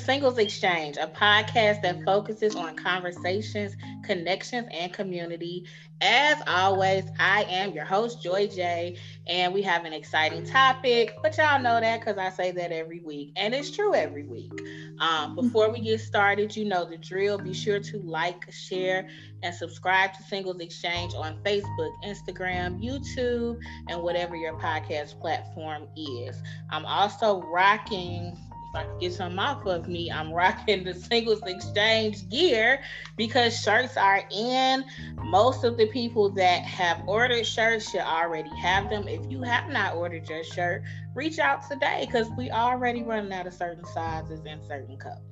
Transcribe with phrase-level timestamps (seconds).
[0.00, 5.66] Singles Exchange, a podcast that focuses on conversations, connections, and community.
[6.00, 11.36] As always, I am your host, Joy J, and we have an exciting topic, but
[11.36, 14.50] y'all know that because I say that every week, and it's true every week.
[14.98, 17.36] Um, before we get started, you know the drill.
[17.36, 19.08] Be sure to like, share,
[19.42, 26.40] and subscribe to Singles Exchange on Facebook, Instagram, YouTube, and whatever your podcast platform is.
[26.70, 28.38] I'm also rocking
[28.72, 32.80] if I get some off of me, I'm rocking the singles exchange gear
[33.16, 34.84] because shirts are in.
[35.16, 39.08] Most of the people that have ordered shirts should already have them.
[39.08, 43.46] If you have not ordered your shirt, reach out today because we already running out
[43.46, 45.29] of certain sizes and certain colors.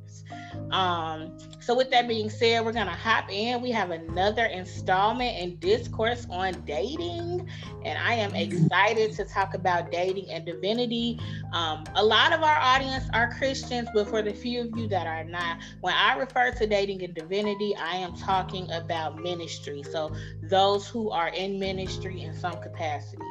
[0.71, 3.63] Um, so with that being said, we're gonna hop in.
[3.63, 7.49] We have another installment in discourse on dating,
[7.85, 11.19] and I am excited to talk about dating and divinity.
[11.53, 15.07] Um, a lot of our audience are Christians, but for the few of you that
[15.07, 19.83] are not, when I refer to dating and divinity, I am talking about ministry.
[19.83, 23.23] So those who are in ministry in some capacity.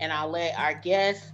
[0.00, 1.32] And I'll let our guests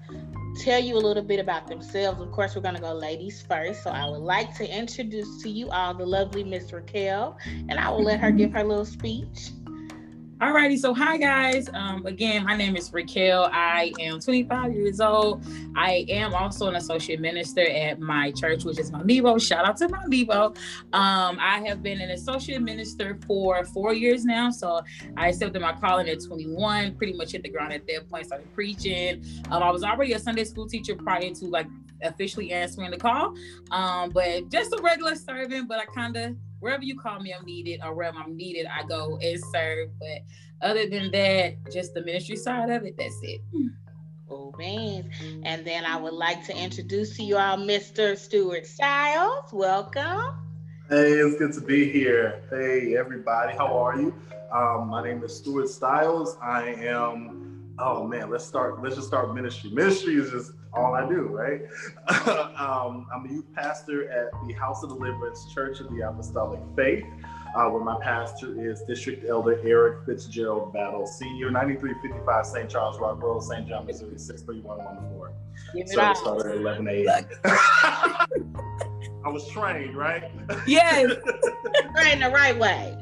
[0.59, 2.21] tell you a little bit about themselves.
[2.21, 3.83] Of course, we're going to go ladies first.
[3.83, 7.37] So I would like to introduce to you all the lovely Miss Raquel,
[7.69, 9.51] and I will let her give her little speech.
[10.41, 11.69] Alrighty, so hi guys.
[11.75, 13.51] Um, again, my name is Raquel.
[13.53, 15.45] I am 25 years old.
[15.77, 19.37] I am also an associate minister at my church, which is Nebo.
[19.37, 20.55] Shout out to Nebo.
[20.95, 24.51] Um, I have been an associate minister for four years now.
[24.51, 24.81] So
[25.19, 28.51] I accepted my calling at 21, pretty much hit the ground at that point, started
[28.55, 29.23] preaching.
[29.51, 31.67] Um, I was already a Sunday school teacher prior to like
[32.03, 33.35] officially answering the call.
[33.71, 37.45] Um, but just a regular servant, but I kind of wherever you call me, I'm
[37.45, 39.89] needed, or wherever I'm needed, I go and serve.
[39.99, 40.23] But
[40.63, 43.41] other than that, just the ministry side of it, that's it.
[44.29, 45.13] Cool beans.
[45.43, 48.17] And then I would like to introduce to you all Mr.
[48.17, 49.53] Stuart Styles.
[49.53, 50.37] Welcome.
[50.89, 52.43] Hey, it's good to be here.
[52.51, 54.15] Hey, everybody, how are you?
[54.53, 56.37] Um, my name is Stuart Styles.
[56.43, 59.71] I am, oh man, let's start, let's just start ministry.
[59.71, 61.63] Ministry is just all I do, right?
[62.57, 67.05] um, I'm a youth pastor at the House of Deliverance Church of the Apostolic Faith,
[67.57, 72.71] uh, where my pastor is District Elder Eric Fitzgerald Battle, Senior, 9355 St.
[72.71, 73.69] Charles Rock Road, St.
[73.69, 75.87] John, Missouri, 63114.
[75.89, 77.25] Service started at 11 a.m.
[79.23, 80.31] I was trained, right?
[80.67, 81.13] Yes.
[81.97, 82.97] trained the right way.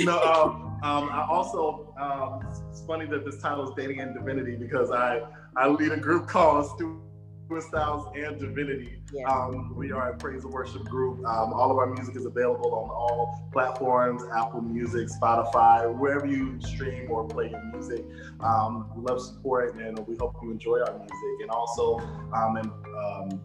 [0.00, 4.56] no, um, um, I also, um, it's funny that this title is Dating and Divinity
[4.56, 5.22] because I
[5.56, 9.02] I lead a group called Stuart Styles and Divinity.
[9.12, 9.24] Yeah.
[9.28, 11.18] Um, we are a praise and worship group.
[11.18, 16.60] Um, all of our music is available on all platforms Apple Music, Spotify, wherever you
[16.60, 18.04] stream or play your music.
[18.40, 21.40] Um, we love support and we hope you enjoy our music.
[21.40, 21.98] And also,
[22.32, 23.40] um, and, um,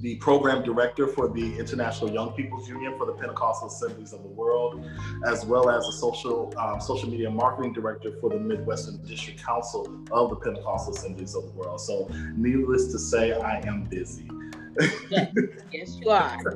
[0.00, 4.28] the program director for the International Young People's Union for the Pentecostal Assemblies of the
[4.28, 4.84] World,
[5.26, 9.86] as well as a social um, social media marketing director for the Midwestern District Council
[10.10, 11.80] of the Pentecostal Assemblies of the World.
[11.80, 14.28] So, needless to say, I am busy.
[15.10, 15.32] yes,
[15.72, 16.38] yes you are.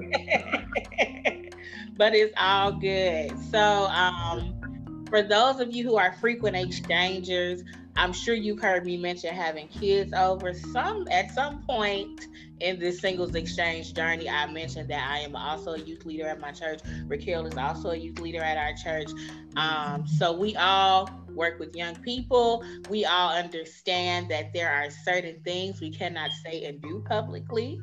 [1.96, 3.32] but it's all good.
[3.50, 7.62] So, um, for those of you who are frequent exchangers,
[7.96, 10.54] I'm sure you've heard me mention having kids over.
[10.54, 12.28] Some at some point
[12.60, 16.40] in this singles exchange journey, I mentioned that I am also a youth leader at
[16.40, 16.80] my church.
[17.06, 19.10] Raquel is also a youth leader at our church.
[19.56, 22.64] Um, so we all work with young people.
[22.88, 27.80] We all understand that there are certain things we cannot say and do publicly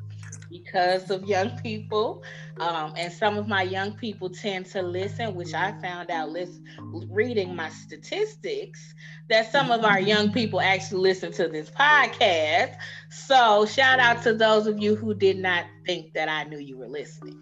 [0.50, 2.22] because of young people.
[2.60, 6.60] Um, and some of my young people tend to listen, which I found out list,
[6.80, 8.94] reading my statistics
[9.28, 12.76] that some of our young people actually listen to this podcast.
[13.10, 16.76] So shout out to those of you who did not think that I knew you
[16.78, 17.38] were listening.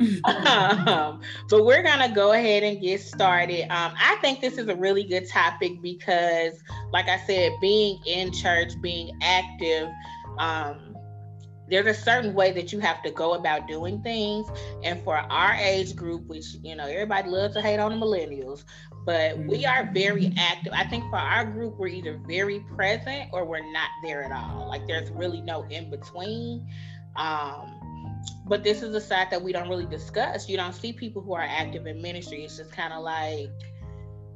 [0.24, 3.62] um, but we're gonna go ahead and get started.
[3.70, 6.62] Um, I think this is a really good topic because,
[6.92, 9.88] like I said, being in church, being active,
[10.38, 10.89] um,
[11.70, 14.48] there's a certain way that you have to go about doing things.
[14.82, 18.64] And for our age group, which, you know, everybody loves to hate on the millennials,
[19.06, 20.72] but we are very active.
[20.74, 24.68] I think for our group, we're either very present or we're not there at all.
[24.68, 26.68] Like there's really no in between.
[27.16, 27.80] Um,
[28.46, 30.48] but this is a side that we don't really discuss.
[30.48, 32.44] You don't see people who are active in ministry.
[32.44, 33.48] It's just kind of like,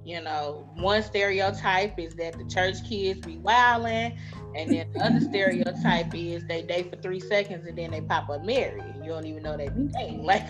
[0.05, 4.19] you know, one stereotype is that the church kids be wilding,
[4.57, 8.29] and then the other stereotype is they date for three seconds and then they pop
[8.31, 10.23] up married, and you don't even know they be dating.
[10.23, 10.47] Like,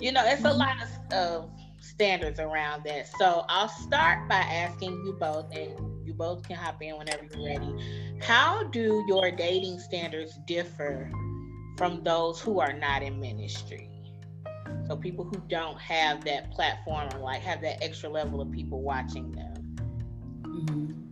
[0.00, 3.08] you know, it's a lot of, of standards around that.
[3.18, 7.44] So I'll start by asking you both, and you both can hop in whenever you're
[7.44, 8.18] ready.
[8.20, 11.10] How do your dating standards differ
[11.76, 13.90] from those who are not in ministry.
[14.86, 18.82] So people who don't have that platform or like have that extra level of people
[18.82, 19.76] watching them.
[20.42, 21.03] Mm-hmm.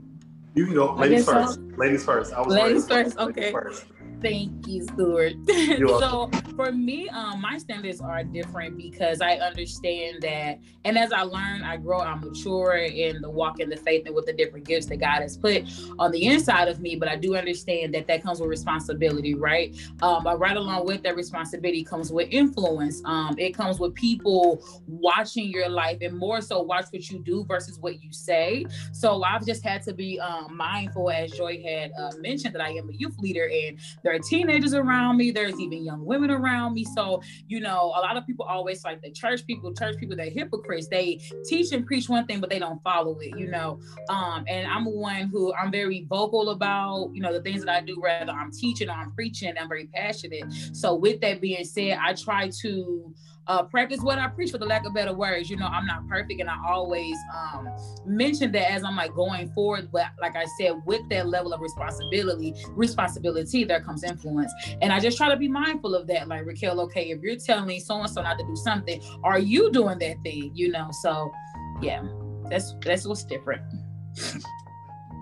[0.55, 1.55] You can go, ladies first.
[1.55, 1.61] So.
[1.77, 2.33] Ladies first.
[2.33, 3.17] I was ladies first.
[3.17, 3.51] Okay.
[3.51, 3.87] First.
[4.23, 5.35] Thank you, Stuart.
[5.79, 11.23] so for me, um, my standards are different because I understand that, and as I
[11.23, 14.67] learn, I grow, I mature in the walk in the faith and with the different
[14.67, 15.65] gifts that God has put
[15.99, 16.95] on the inside of me.
[16.95, 19.77] But I do understand that that comes with responsibility, right?
[20.03, 23.03] Um, but right along with that responsibility comes with influence.
[23.05, 27.45] Um, it comes with people watching your life and more so watch what you do
[27.45, 28.67] versus what you say.
[28.93, 32.71] So I've just had to be um, mindful, as Joy had uh, mentioned, that I
[32.71, 35.31] am a youth leader and there are teenagers around me.
[35.31, 36.85] There's even young women around me.
[36.85, 40.31] So, you know, a lot of people always like the church people, church people, they're
[40.31, 40.89] hypocrites.
[40.89, 43.81] They teach and preach one thing, but they don't follow it, you know.
[44.09, 47.81] Um, and I'm one who I'm very vocal about, you know, the things that I
[47.81, 50.53] do, whether I'm teaching or I'm preaching, I'm very passionate.
[50.73, 53.15] So with that being said, I try to
[53.47, 55.51] uh, practice what I preach for the lack of better words.
[55.51, 57.69] You know, I'm not perfect and I always um,
[58.07, 59.91] mention that as I'm like going forward.
[59.93, 64.53] But like I said, with that level of responsibility, responsibility, there comes influence.
[64.81, 66.29] And I just try to be mindful of that.
[66.29, 69.99] Like Raquel, okay, if you're telling me so-and-so not to do something, are you doing
[69.99, 70.53] that thing?
[70.55, 71.33] You know, so
[71.81, 72.03] yeah,
[72.49, 73.63] that's that's what's different.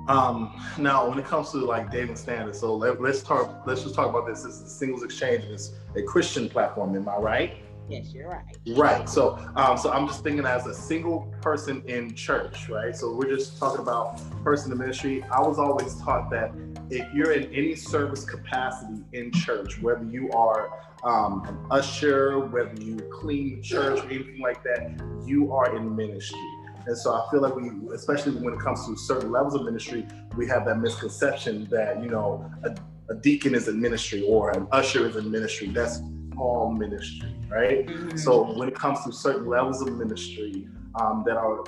[0.09, 3.63] Um, now, when it comes to like dating standards, so let, us talk.
[3.65, 4.43] Let's just talk about this.
[4.43, 5.45] This is Singles Exchange.
[5.45, 6.97] It's a Christian platform.
[6.97, 7.57] Am I right?
[7.91, 8.45] Yes, you're right.
[8.69, 9.09] Right.
[9.09, 12.95] So, um, so I'm just thinking as a single person in church, right?
[12.95, 15.25] So we're just talking about person in ministry.
[15.25, 16.53] I was always taught that
[16.89, 20.71] if you're in any service capacity in church, whether you are
[21.03, 25.97] um, an usher, whether you clean the church, or anything like that, you are in
[25.97, 26.39] ministry.
[26.87, 30.07] And so I feel like we, especially when it comes to certain levels of ministry,
[30.37, 32.75] we have that misconception that you know a,
[33.13, 35.69] a deacon is in ministry or an usher is in ministry.
[35.69, 36.01] That's
[36.41, 37.87] all ministry, right?
[37.87, 38.17] Mm-hmm.
[38.17, 40.69] So when it comes to certain levels of ministry
[41.01, 41.65] um, that are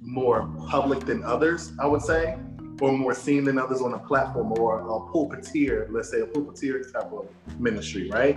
[0.00, 2.38] more public than others, I would say,
[2.80, 6.92] or more seen than others on a platform or a pulpiteer, let's say a pulpiteer
[6.92, 7.26] type of
[7.58, 8.36] ministry, right?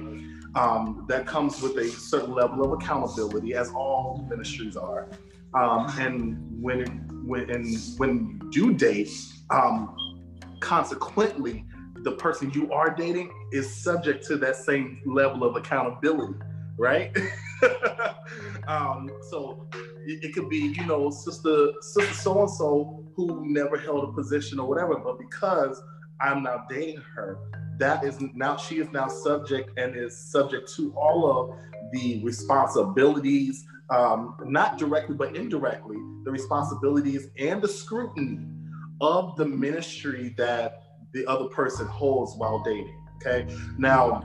[0.56, 5.08] Um, that comes with a certain level of accountability, as all ministries are.
[5.54, 6.86] Um, and when
[7.26, 9.12] when and when you do date,
[9.50, 9.96] um,
[10.60, 11.66] consequently,
[12.04, 16.40] the person you are dating is subject to that same level of accountability,
[16.78, 17.16] right?
[18.68, 19.68] um, so
[20.06, 24.12] it, it, could be, you know, sister, sister so and so who never held a
[24.14, 25.82] position or whatever, but because
[26.20, 27.38] I'm now dating her,
[27.78, 33.66] that is now she is now subject and is subject to all of the responsibilities,
[33.90, 38.40] um, not directly but indirectly, the responsibilities and the scrutiny
[39.02, 40.81] of the ministry that
[41.14, 42.98] the other person holds while dating.
[43.18, 43.48] Okay.
[43.78, 44.24] Now,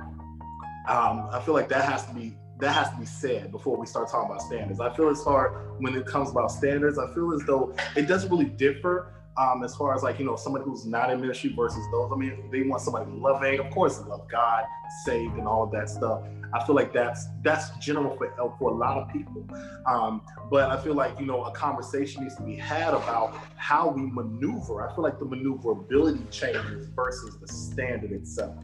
[0.88, 3.86] um, I feel like that has to be that has to be said before we
[3.86, 4.80] start talking about standards.
[4.80, 8.30] I feel as far when it comes about standards, I feel as though it doesn't
[8.30, 11.84] really differ um, as far as like you know somebody who's not in ministry versus
[11.92, 12.10] those.
[12.12, 14.64] I mean, they want somebody loving, of course, love God,
[15.04, 16.22] saved, and all of that stuff.
[16.54, 19.46] I feel like that's that's general for for a lot of people.
[19.86, 23.88] Um, but I feel like you know a conversation needs to be had about how
[23.90, 24.88] we maneuver.
[24.88, 28.56] I feel like the maneuverability changes versus the standard itself.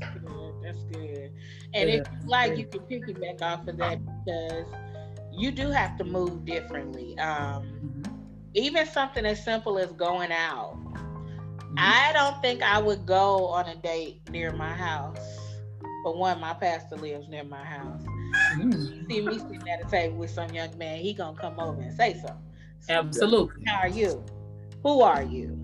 [0.00, 0.54] That's good.
[0.62, 1.32] That's good.
[1.72, 1.96] And yeah.
[1.96, 4.66] if like you can piggyback off of that because
[5.32, 7.18] you do have to move differently.
[7.18, 7.83] Um.
[8.54, 10.76] Even something as simple as going out.
[10.76, 11.74] Mm-hmm.
[11.78, 15.44] I don't think I would go on a date near my house
[16.04, 18.02] but one, my pastor lives near my house.
[18.56, 19.10] Mm.
[19.10, 21.96] See me sitting at a table with some young man, he gonna come over and
[21.96, 22.36] say something.
[22.80, 23.64] So, Absolutely.
[23.66, 24.22] How are you?
[24.82, 25.58] Who are you?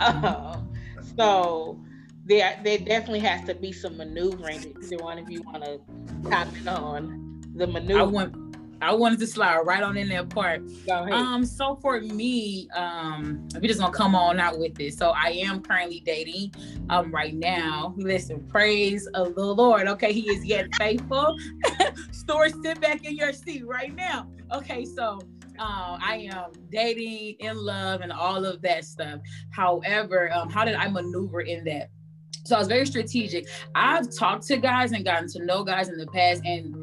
[0.00, 0.60] Uh,
[1.16, 1.80] so
[2.24, 4.76] there, there definitely has to be some maneuvering.
[4.82, 5.80] Either one of you want to
[6.28, 8.00] comment on the maneuver?
[8.00, 8.45] I want
[8.82, 10.62] I wanted to slide right on in that part.
[11.12, 14.96] Um, so for me, um, we just gonna come on out with this.
[14.96, 16.52] So I am currently dating
[16.90, 17.94] um right now.
[17.96, 19.86] Listen, praise of the Lord.
[19.88, 21.36] Okay, he is yet faithful.
[22.10, 24.28] Store, sit back in your seat right now.
[24.52, 25.20] Okay, so
[25.58, 29.20] uh, I am dating, in love, and all of that stuff.
[29.50, 31.90] However, um, how did I maneuver in that?
[32.44, 33.48] So I was very strategic.
[33.74, 36.74] I've talked to guys and gotten to know guys in the past, and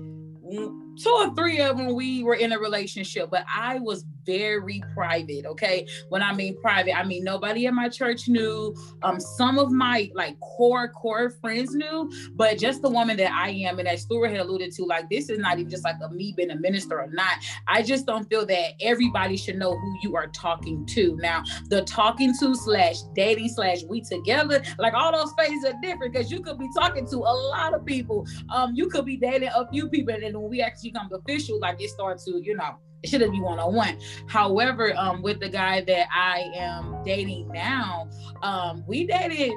[0.98, 5.46] two or three of them we were in a relationship, but I was very private.
[5.46, 5.88] Okay.
[6.10, 8.76] When I mean private, I mean nobody in my church knew.
[9.02, 13.50] Um, some of my like core, core friends knew, but just the woman that I
[13.50, 16.10] am and that Stuart had alluded to, like this is not even just like a
[16.10, 17.38] me being a minister or not.
[17.68, 21.18] I just don't feel that everybody should know who you are talking to.
[21.22, 26.14] Now, the talking to slash dating slash we together, like all those phases are different
[26.14, 28.26] because you could be talking to a lot of people.
[28.50, 31.60] Um, you could be dating a few people, and then when we actually come official,
[31.60, 34.00] like it starts to, you know, it shouldn't be one on one.
[34.28, 38.10] However, um, with the guy that I am dating now,
[38.42, 39.52] um, we dated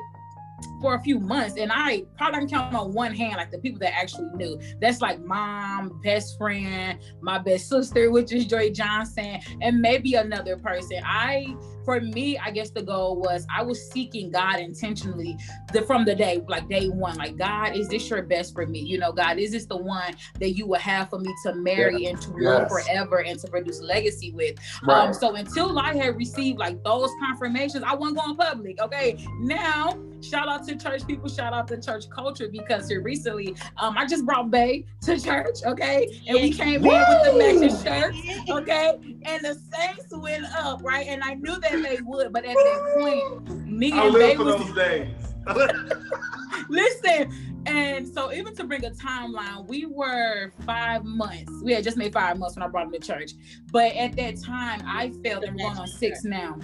[0.81, 3.79] for a few months and I probably can count on one hand like the people
[3.81, 4.59] that actually knew.
[4.81, 10.57] That's like mom, best friend, my best sister, which is Joy Johnson, and maybe another
[10.57, 11.01] person.
[11.05, 11.55] I
[11.87, 15.39] for me, I guess the goal was I was seeking God intentionally
[15.73, 17.17] the, from the day, like day one.
[17.17, 18.81] Like, God, is this your best for me?
[18.81, 22.03] You know, God, is this the one that you will have for me to marry
[22.03, 22.13] yes.
[22.13, 24.57] and to live forever and to produce legacy with?
[24.87, 25.07] Right.
[25.07, 28.83] Um, so until I had received like those confirmations, I wasn't going public.
[28.83, 29.25] Okay.
[29.39, 33.97] Now, shout out to church people, shout out to church culture because here recently, um,
[33.97, 36.09] I just brought Bay to church, okay?
[36.27, 36.91] And we came Woo!
[36.91, 39.19] in with the matching shirts, okay?
[39.25, 41.07] And the saints went up, right?
[41.07, 44.75] And I knew that they would, but at that point, me and Bay was those
[44.75, 45.09] days.
[46.69, 51.53] Listen, and so even to bring a timeline, we were five months.
[51.63, 53.33] We had just made five months when I brought him to church.
[53.73, 56.59] But at that time, I felt and we're going on six now.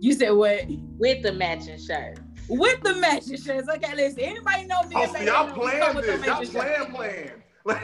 [0.00, 0.64] You said what?
[0.98, 2.18] With the matching shirt.
[2.48, 2.94] With the
[3.36, 3.68] shirts.
[3.68, 4.20] Okay, listen.
[4.20, 4.96] Anybody know me?
[4.96, 6.26] Oh, y'all playing this.
[6.26, 7.30] Y'all playing, playing.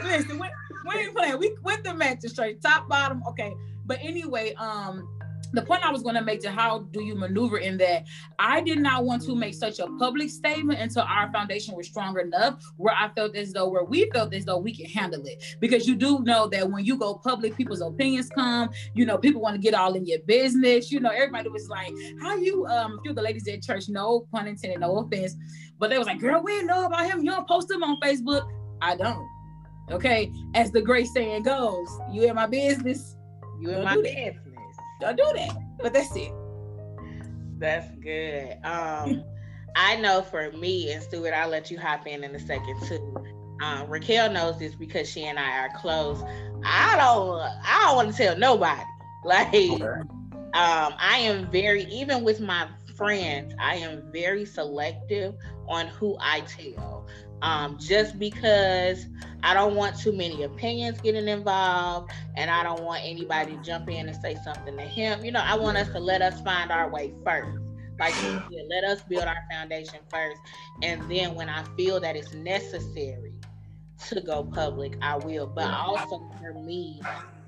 [0.03, 0.47] listen, we,
[0.87, 1.37] we ain't playing.
[1.37, 3.21] We with the matching shirt, top, bottom.
[3.29, 3.53] Okay.
[3.85, 5.07] But anyway, um,
[5.53, 8.05] the point I was going to make to how do you maneuver in that
[8.39, 12.19] I did not want to make such a public statement until our foundation was strong
[12.19, 15.43] enough where I felt as though where we felt as though we can handle it.
[15.59, 19.41] Because you do know that when you go public people's opinions come you know people
[19.41, 22.99] want to get all in your business you know everybody was like how you um
[23.03, 25.35] feel the ladies at church no pun intended no offense
[25.79, 27.99] but they was like girl we didn't know about him you don't post him on
[27.99, 28.49] Facebook.
[28.81, 29.27] I don't
[29.91, 30.31] okay?
[30.53, 33.15] As the great saying goes you in my business
[33.59, 34.35] you in my business
[35.13, 35.57] don't do that.
[35.81, 36.31] But that's it.
[37.57, 38.57] That's good.
[38.63, 39.23] Um,
[39.75, 43.15] I know for me and Stuart, I'll let you hop in in a second too.
[43.61, 46.21] Um, Raquel knows this because she and I are close.
[46.65, 48.81] I don't, I don't want to tell nobody.
[49.25, 55.33] Like, um, I am very, even with my friends, I am very selective
[55.67, 57.07] on who I tell
[57.45, 59.05] um, just because
[59.43, 63.87] I don't want too many opinions getting involved and I don't want anybody to jump
[63.87, 65.23] in and say something to him.
[65.23, 67.59] You know, I want us to let us find our way first.
[67.99, 70.41] Like said, let us build our foundation first.
[70.81, 73.33] And then when I feel that it's necessary
[74.07, 75.45] to go public, I will.
[75.45, 76.99] But also for me,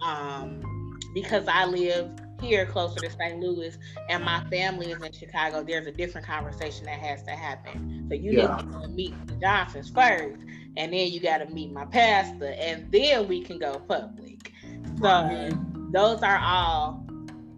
[0.04, 3.39] um, because I live here closer to St.
[3.39, 3.77] Louis
[4.10, 8.06] and my family is in Chicago, there's a different conversation that has to happen.
[8.10, 8.58] So you yeah.
[8.58, 10.39] need to meet the Johnsons first,
[10.77, 14.53] and then you got to meet my pastor, and then we can go public.
[15.01, 15.50] So
[15.91, 17.06] those are all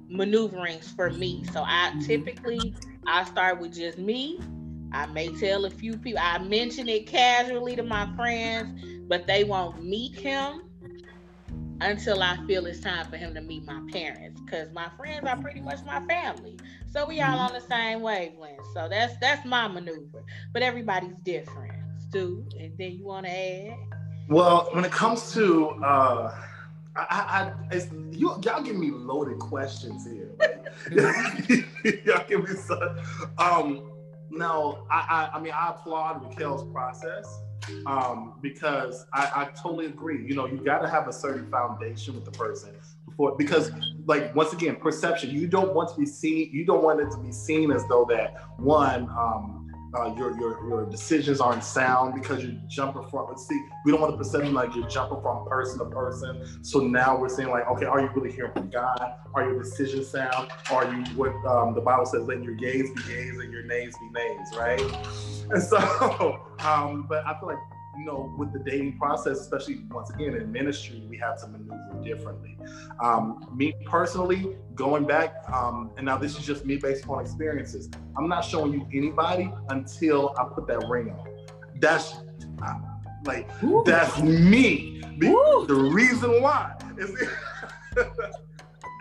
[0.07, 1.43] maneuverings for me.
[1.53, 2.73] So I typically
[3.07, 4.39] I start with just me.
[4.91, 6.19] I may tell a few people.
[6.21, 10.68] I mention it casually to my friends, but they won't meet him
[11.81, 15.37] until I feel it's time for him to meet my parents because my friends are
[15.37, 16.57] pretty much my family.
[16.91, 18.61] So we all on the same wavelength.
[18.73, 20.23] So that's that's my maneuver.
[20.53, 21.73] But everybody's different.
[22.09, 23.77] Stu, and then you want to add?
[24.27, 26.35] Well, when it comes to uh
[26.95, 30.31] I, I, it's, you, y'all give me loaded questions here.
[32.05, 32.97] y'all give me some.
[33.37, 33.91] Um,
[34.29, 37.41] no, I, I, I mean, I applaud Raquel's process
[37.85, 40.25] um, because I, I totally agree.
[40.25, 42.75] You know, you got to have a certain foundation with the person
[43.05, 43.71] before, because,
[44.05, 45.31] like, once again, perception.
[45.31, 46.49] You don't want to be seen.
[46.51, 49.09] You don't want it to be seen as though that one.
[49.09, 49.58] Um,
[49.93, 54.13] uh, your, your your decisions aren't sound because you're jumping from see we don't want
[54.13, 56.63] to perceive like you're jumping from person to person.
[56.63, 59.15] So now we're saying like okay are you really hearing from god?
[59.33, 60.51] Are your decisions sound?
[60.71, 63.95] Are you what um, the bible says let your gaze be gaze and your nays
[63.97, 64.81] be nays right?
[65.49, 65.77] And so
[66.59, 67.57] um, but i feel like
[67.99, 72.01] you know, with the dating process, especially once again in ministry, we have to maneuver
[72.01, 72.57] differently.
[73.03, 77.89] Um, me personally, going back, um, and now this is just me based on experiences.
[78.17, 81.27] I'm not showing you anybody until I put that ring on.
[81.75, 82.15] That's
[82.65, 82.75] uh,
[83.25, 83.83] like Ooh.
[83.85, 85.01] that's me.
[85.21, 85.65] Ooh.
[85.67, 87.11] The reason why is,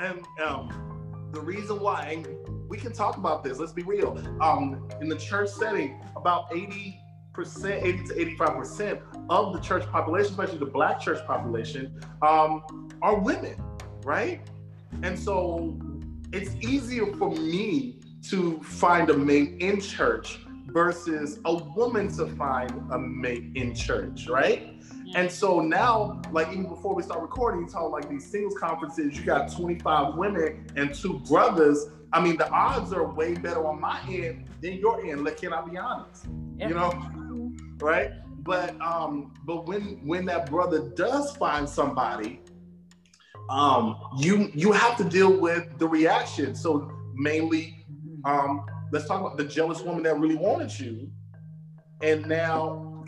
[0.00, 2.24] and um, the reason why.
[2.24, 3.58] And we can talk about this.
[3.58, 4.18] Let's be real.
[4.40, 7.00] Um, in the church setting, about 80
[7.38, 12.90] percent, 80 to 85 percent of the church population, especially the black church population, um,
[13.00, 13.54] are women,
[14.02, 14.40] right?
[15.04, 15.78] And so
[16.32, 22.72] it's easier for me to find a mate in church versus a woman to find
[22.90, 24.74] a mate in church, right?
[25.14, 29.16] And so now, like even before we start recording, you talk like these singles conferences,
[29.16, 31.86] you got 25 women and two brothers.
[32.12, 35.24] I mean, the odds are way better on my end than your end.
[35.24, 36.26] Like, can I be honest?
[36.58, 36.90] You know,
[37.80, 38.12] right?
[38.42, 42.40] But um, but when when that brother does find somebody,
[43.50, 46.54] um, you you have to deal with the reaction.
[46.54, 47.84] So mainly,
[48.24, 51.10] um, let's talk about the jealous woman that really wanted you,
[52.02, 53.04] and now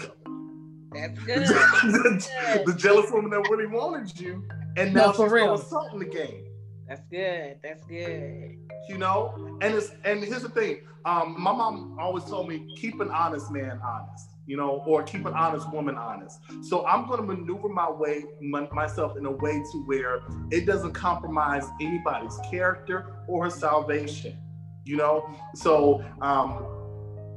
[0.93, 1.47] that's good.
[1.47, 4.45] the, the, jealous woman that really wanted you,
[4.77, 5.55] and now no, for she's real.
[5.55, 6.45] assaulting the game.
[6.89, 7.57] That's good.
[7.63, 8.57] That's good.
[8.89, 10.81] You know, and it's and here's the thing.
[11.05, 14.30] Um, my mom always told me keep an honest man honest.
[14.51, 16.41] You know, or keep an honest woman honest.
[16.63, 20.67] So I'm going to maneuver my way my, myself in a way to where it
[20.67, 24.37] doesn't compromise anybody's character or her salvation.
[24.85, 25.17] You know,
[25.55, 26.67] so um,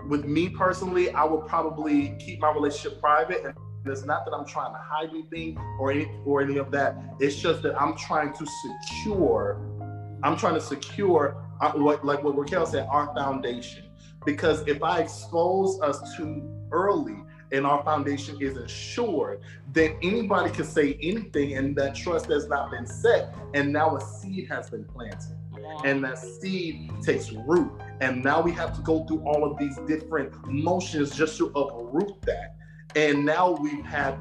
[0.10, 3.46] with me personally, I would probably keep my relationship private.
[3.46, 3.54] And
[3.86, 6.98] it's not that I'm trying to hide anything or any or any of that.
[7.20, 9.62] It's just that I'm trying to secure.
[10.24, 13.84] I'm trying to secure uh, what, like what Raquel said, our foundation.
[14.26, 17.16] Because if I expose us too early
[17.52, 19.40] and our foundation isn't sure,
[19.72, 24.02] then anybody can say anything, and that trust has not been set, and now a
[24.02, 25.38] seed has been planted
[25.84, 27.72] and that seed takes root.
[28.02, 32.22] And now we have to go through all of these different motions just to uproot
[32.24, 32.56] that.
[32.96, 34.18] And now we've had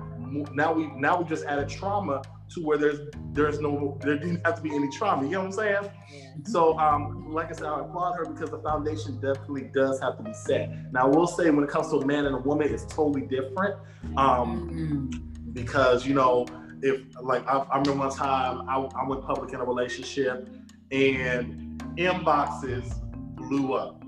[0.55, 2.23] now we now we just added trauma
[2.55, 3.01] to where there's
[3.33, 5.25] there's no there didn't have to be any trauma.
[5.25, 5.91] You know what I'm saying?
[6.13, 6.21] Yeah.
[6.45, 10.23] So um, like I said, I applaud her because the foundation definitely does have to
[10.23, 10.93] be set.
[10.93, 13.23] Now I will say when it comes to a man and a woman, it's totally
[13.23, 13.77] different.
[14.17, 15.53] Um, mm-hmm.
[15.53, 16.47] because you know,
[16.83, 20.49] if like I, I remember one time I, I went public in a relationship
[20.91, 22.95] and inboxes
[23.37, 24.03] blew up.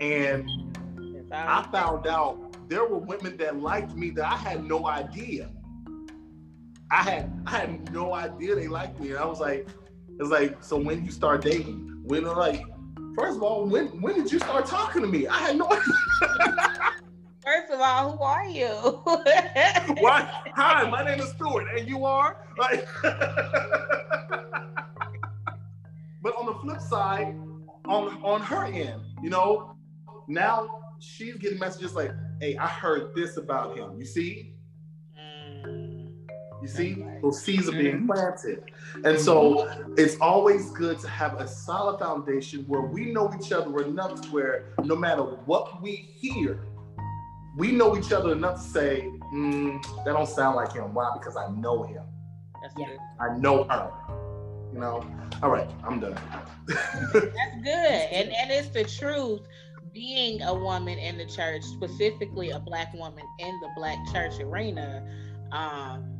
[0.00, 0.48] And
[1.30, 5.50] I found out there were women that liked me that I had no idea.
[6.92, 9.10] I had I had no idea they liked me.
[9.10, 9.66] And I was like,
[10.20, 12.66] it's like, so when you start dating, when like,
[13.18, 15.26] first of all, when when did you start talking to me?
[15.26, 16.58] I had no idea.
[17.44, 18.68] First of all, who are you?
[20.00, 20.30] Why?
[20.54, 22.86] Hi, my name is Stuart, and you are like.
[26.22, 27.34] But on the flip side,
[27.88, 29.74] on on her end, you know,
[30.28, 30.68] now
[31.00, 34.51] she's getting messages like, "Hey, I heard this about him." You see?
[36.62, 38.12] You see, those seeds are being mm-hmm.
[38.12, 38.70] planted.
[39.04, 43.82] And so it's always good to have a solid foundation where we know each other
[43.82, 46.60] enough to where no matter what we hear,
[47.56, 50.94] we know each other enough to say, mm, that don't sound like him.
[50.94, 51.10] Why?
[51.18, 52.04] Because I know him.
[52.62, 52.96] That's yeah.
[53.20, 53.90] I know her
[54.72, 55.04] you know.
[55.42, 56.18] All right, I'm done.
[56.66, 59.40] That's good, and and it's the truth.
[59.92, 65.06] Being a woman in the church, specifically a black woman in the black church arena,
[65.52, 66.11] um,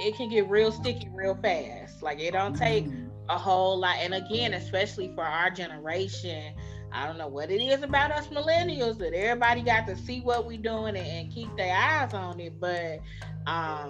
[0.00, 2.02] it can get real sticky real fast.
[2.02, 3.08] Like it don't take mm-hmm.
[3.28, 3.96] a whole lot.
[3.98, 6.54] And again, especially for our generation,
[6.92, 10.46] I don't know what it is about us millennials that everybody got to see what
[10.46, 12.58] we doing and, and keep their eyes on it.
[12.60, 13.00] But
[13.46, 13.88] um,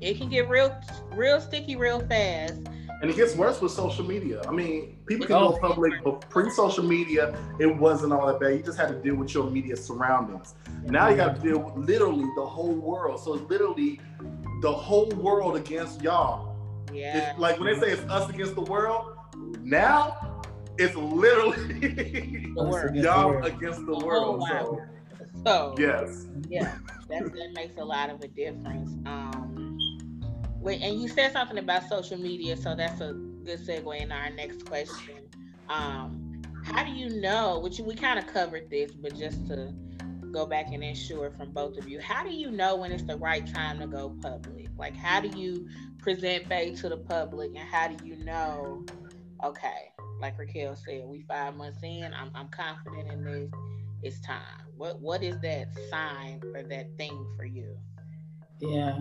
[0.00, 0.76] it can get real,
[1.12, 2.68] real sticky real fast.
[3.00, 4.42] And it gets worse with social media.
[4.48, 5.52] I mean, people can oh.
[5.52, 8.54] go public, but pre-social media, it wasn't all that bad.
[8.54, 10.54] You just had to deal with your media surroundings.
[10.82, 13.20] Now you got to deal with literally the whole world.
[13.20, 14.00] So it's literally
[14.60, 16.56] the whole world against y'all.
[16.92, 17.30] Yeah.
[17.30, 19.16] It's like when they say it's us against the world,
[19.62, 20.42] now
[20.78, 22.52] it's literally
[22.94, 24.42] y'all against the world.
[24.50, 24.78] Oh, wow.
[25.34, 26.26] so, so yes.
[26.48, 26.76] Yeah,
[27.08, 28.92] that, that makes a lot of a difference.
[29.06, 29.78] Um,
[30.60, 33.12] Wait, and you said something about social media, so that's a
[33.44, 35.16] good segue in our next question.
[35.68, 37.60] Um, how do you know?
[37.60, 39.72] Which we kind of covered this, but just to
[40.32, 43.16] go back and ensure from both of you, how do you know when it's the
[43.16, 44.68] right time to go public?
[44.76, 48.84] Like, how do you present Bay to the public, and how do you know?
[49.44, 52.12] Okay, like Raquel said, we five months in.
[52.14, 53.50] I'm, I'm confident in this.
[54.02, 54.66] It's time.
[54.76, 57.76] What What is that sign or that thing for you?
[58.60, 58.98] Yeah.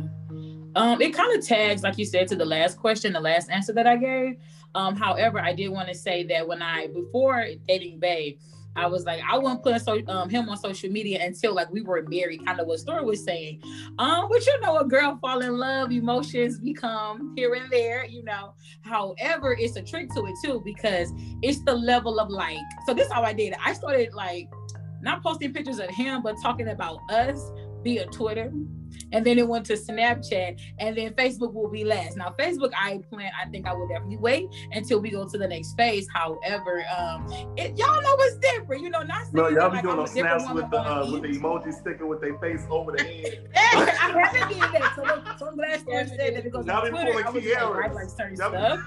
[0.76, 3.74] Um, it kind of tags, like you said, to the last question, the last answer
[3.74, 4.38] that I gave.
[4.76, 8.38] Um, however, I did want to say that when I before dating Babe,
[8.78, 11.82] I was like, I wouldn't put so, um, him on social media until like we
[11.82, 13.62] were married, kind of what Story was saying.
[13.98, 18.24] Um, but you know, a girl fall in love, emotions become here and there, you
[18.24, 18.54] know.
[18.82, 21.12] However, it's a trick to it too, because
[21.42, 23.60] it's the level of like, so this is how I did it.
[23.66, 24.48] I started like
[25.02, 27.52] not posting pictures of him, but talking about us
[27.84, 28.52] via Twitter
[29.12, 32.18] and then it went to Snapchat, and then Facebook will be last.
[32.18, 35.48] Now, Facebook, I plan, I think I will definitely wait until we go to the
[35.48, 36.08] next phase.
[36.14, 39.04] However, um, it, y'all know what's different, you know.
[39.04, 42.06] Not no, y'all be like doing those snaps with the uh, with the emoji sticker
[42.06, 43.50] with their face over the head.
[43.56, 44.94] I haven't did that.
[44.96, 45.04] So,
[45.38, 47.94] so I'm glad said that because y'all be pulling Kierras.
[47.94, 48.80] Like certain stuff.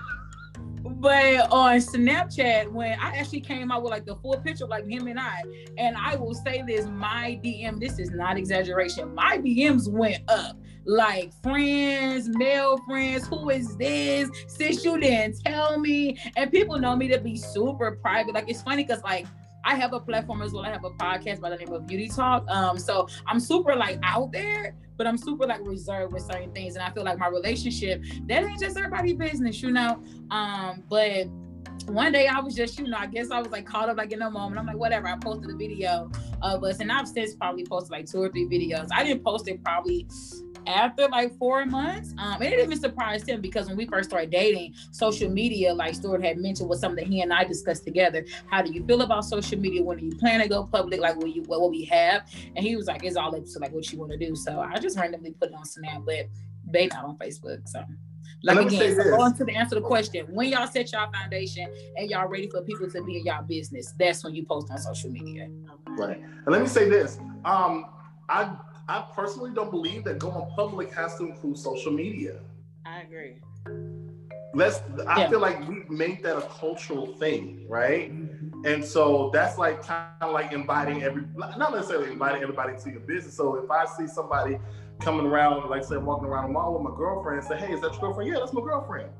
[0.82, 5.06] But on Snapchat, when I actually came out with like the full picture, like him
[5.06, 5.42] and I,
[5.78, 10.56] and I will say this, my DM, this is not exaggeration, my DMs went up.
[10.86, 14.30] Like friends, male friends, who is this?
[14.46, 18.34] Since you didn't tell me, and people know me to be super private.
[18.34, 19.26] Like it's funny because like
[19.64, 20.64] I have a platform as well.
[20.64, 22.48] I have a podcast by the name of Beauty Talk.
[22.48, 26.76] Um, so I'm super like out there, but I'm super like reserved with certain things.
[26.76, 29.98] And I feel like my relationship, that ain't just everybody business, you know.
[30.30, 31.26] Um, but
[31.90, 34.12] one day I was just, you know, I guess I was like caught up like
[34.12, 34.58] in a moment.
[34.58, 35.08] I'm like, whatever.
[35.08, 36.10] I posted a video
[36.42, 38.88] of us, and I've since probably posted like two or three videos.
[38.92, 40.06] I didn't post it probably
[40.66, 42.14] after like four months.
[42.18, 46.22] Um, it even surprise him because when we first started dating, social media, like Stuart
[46.22, 48.24] had mentioned, was something that he and I discussed together.
[48.50, 49.82] How do you feel about social media?
[49.82, 51.00] When do you plan to go public?
[51.00, 52.30] Like, what you what we have?
[52.56, 54.34] And he was like, it's all up to like what you want to do.
[54.36, 56.28] So I just randomly put it on Snap, but
[56.66, 57.68] they not on Facebook.
[57.68, 57.84] So
[58.42, 62.10] like again, so going to the answer the question, when y'all set y'all foundation and
[62.10, 65.10] y'all ready for people to be in y'all business, that's when you post on social
[65.10, 65.48] media.
[65.88, 66.18] Right.
[66.18, 67.18] And let me say this.
[67.44, 67.86] Um,
[68.28, 68.56] I
[68.88, 72.40] I personally don't believe that going public has to include social media.
[72.86, 73.36] I agree.
[74.52, 74.80] Let's.
[75.06, 75.30] I yeah.
[75.30, 78.12] feel like we made that a cultural thing, right?
[78.12, 78.66] Mm-hmm.
[78.66, 83.00] And so that's like kind of like inviting every, not necessarily inviting everybody to your
[83.00, 83.34] business.
[83.34, 84.58] So if I see somebody
[85.00, 87.80] coming around, like say walking around the mall with my girlfriend, and say, "Hey, is
[87.80, 89.10] that your girlfriend?" Yeah, that's my girlfriend.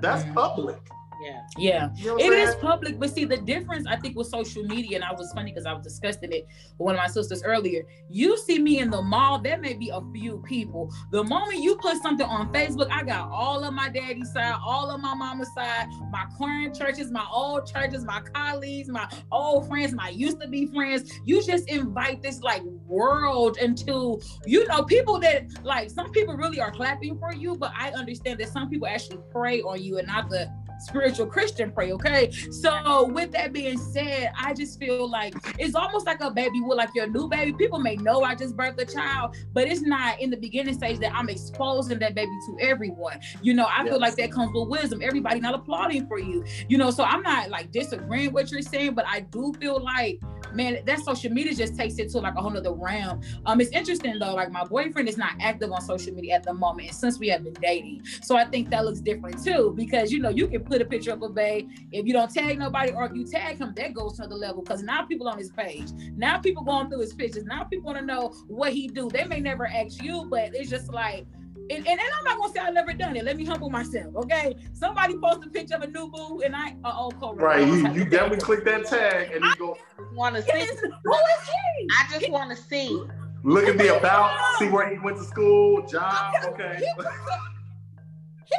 [0.00, 0.34] That's mm-hmm.
[0.34, 0.78] public.
[1.24, 1.90] Yeah.
[1.96, 2.16] Yeah.
[2.18, 5.32] It is public, but see the difference I think with social media, and I was
[5.32, 6.46] funny because I was discussing it
[6.78, 7.84] with one of my sisters earlier.
[8.08, 10.92] You see me in the mall, there may be a few people.
[11.10, 14.90] The moment you put something on Facebook, I got all of my daddy's side, all
[14.90, 19.94] of my mama's side, my current churches, my old churches, my colleagues, my old friends,
[19.94, 21.10] my used to be friends.
[21.24, 26.60] You just invite this like world into, you know, people that like some people really
[26.60, 30.06] are clapping for you, but I understand that some people actually pray on you and
[30.06, 30.52] not the
[30.84, 32.30] spiritual Christian pray, okay?
[32.30, 36.78] So with that being said, I just feel like it's almost like a baby with
[36.78, 37.52] like your new baby.
[37.52, 40.98] People may know I just birthed a child, but it's not in the beginning stage
[41.00, 43.20] that I'm exposing that baby to everyone.
[43.42, 43.88] You know, I yes.
[43.88, 45.00] feel like that comes with wisdom.
[45.02, 46.44] Everybody not applauding for you.
[46.68, 50.20] You know, so I'm not like disagreeing what you're saying, but I do feel like
[50.54, 53.20] man, that social media just takes it to like a whole other realm.
[53.46, 56.54] Um, it's interesting though, like my boyfriend is not active on social media at the
[56.54, 60.12] moment, and since we have been dating, so I think that looks different too, because
[60.12, 62.92] you know you can put a picture up of Bay, if you don't tag nobody
[62.92, 65.50] or if you tag him, that goes to another level because now people on his
[65.50, 69.08] page, now people going through his pictures, now people want to know what he do.
[69.08, 71.26] They may never ask you, but it's just like
[71.70, 73.24] and, and, and, I'm not gonna say I've never done it.
[73.24, 74.54] Let me humble myself, okay?
[74.74, 77.42] Somebody post a picture of a new boo, and I uh oh, Cobra.
[77.42, 79.78] Right, you, you definitely click that tag, and you I go.
[80.12, 80.50] Want to see?
[80.52, 81.88] Who is he?
[81.88, 83.02] I just want to see.
[83.44, 86.34] Look at the about, see where he went to school, job.
[86.48, 86.82] Okay.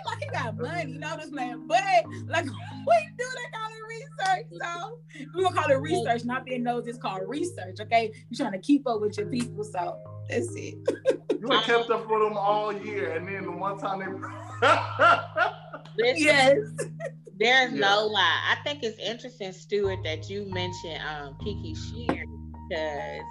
[0.04, 1.82] He like he got money, you know this man, but
[2.28, 5.00] like we do that kind of research, so
[5.36, 6.90] we gonna call it research, not being nosy.
[6.90, 8.12] It's called research, okay?
[8.30, 9.98] You're trying to keep up with your people, so
[10.30, 10.76] that's it.
[11.42, 14.00] you have kept up with them all year, and then the one time
[15.98, 16.14] they.
[16.18, 16.58] yes.
[17.38, 17.80] There's yeah.
[17.80, 18.40] no lie.
[18.50, 22.30] I think it's interesting, Stuart, that you mentioned um, Kiki Sheard
[22.70, 23.22] because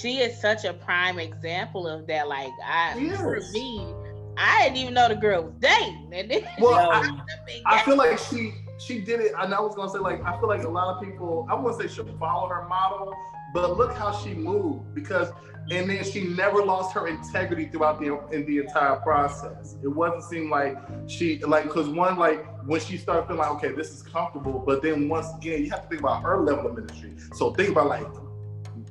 [0.00, 2.28] she is such a prime example of that.
[2.28, 3.18] Like I, yes.
[3.18, 3.92] for me,
[4.36, 6.10] I didn't even know the girl was dating.
[6.12, 7.20] And then, well, I,
[7.66, 10.48] I, feel like she she did it, and I was gonna say like I feel
[10.48, 11.46] like a lot of people.
[11.50, 13.14] I wouldn't say should follow her model,
[13.52, 15.28] but look how she moved because,
[15.70, 19.76] and then she never lost her integrity throughout the in the entire process.
[19.82, 23.72] It wasn't seem like she like because one like when she started feeling like okay
[23.72, 26.76] this is comfortable, but then once again you have to think about her level of
[26.76, 27.12] ministry.
[27.34, 28.06] So think about like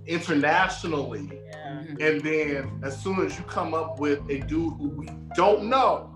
[0.06, 1.40] internationally.
[1.98, 2.08] Yeah.
[2.08, 6.16] And then as soon as you come up with a dude who we don't know,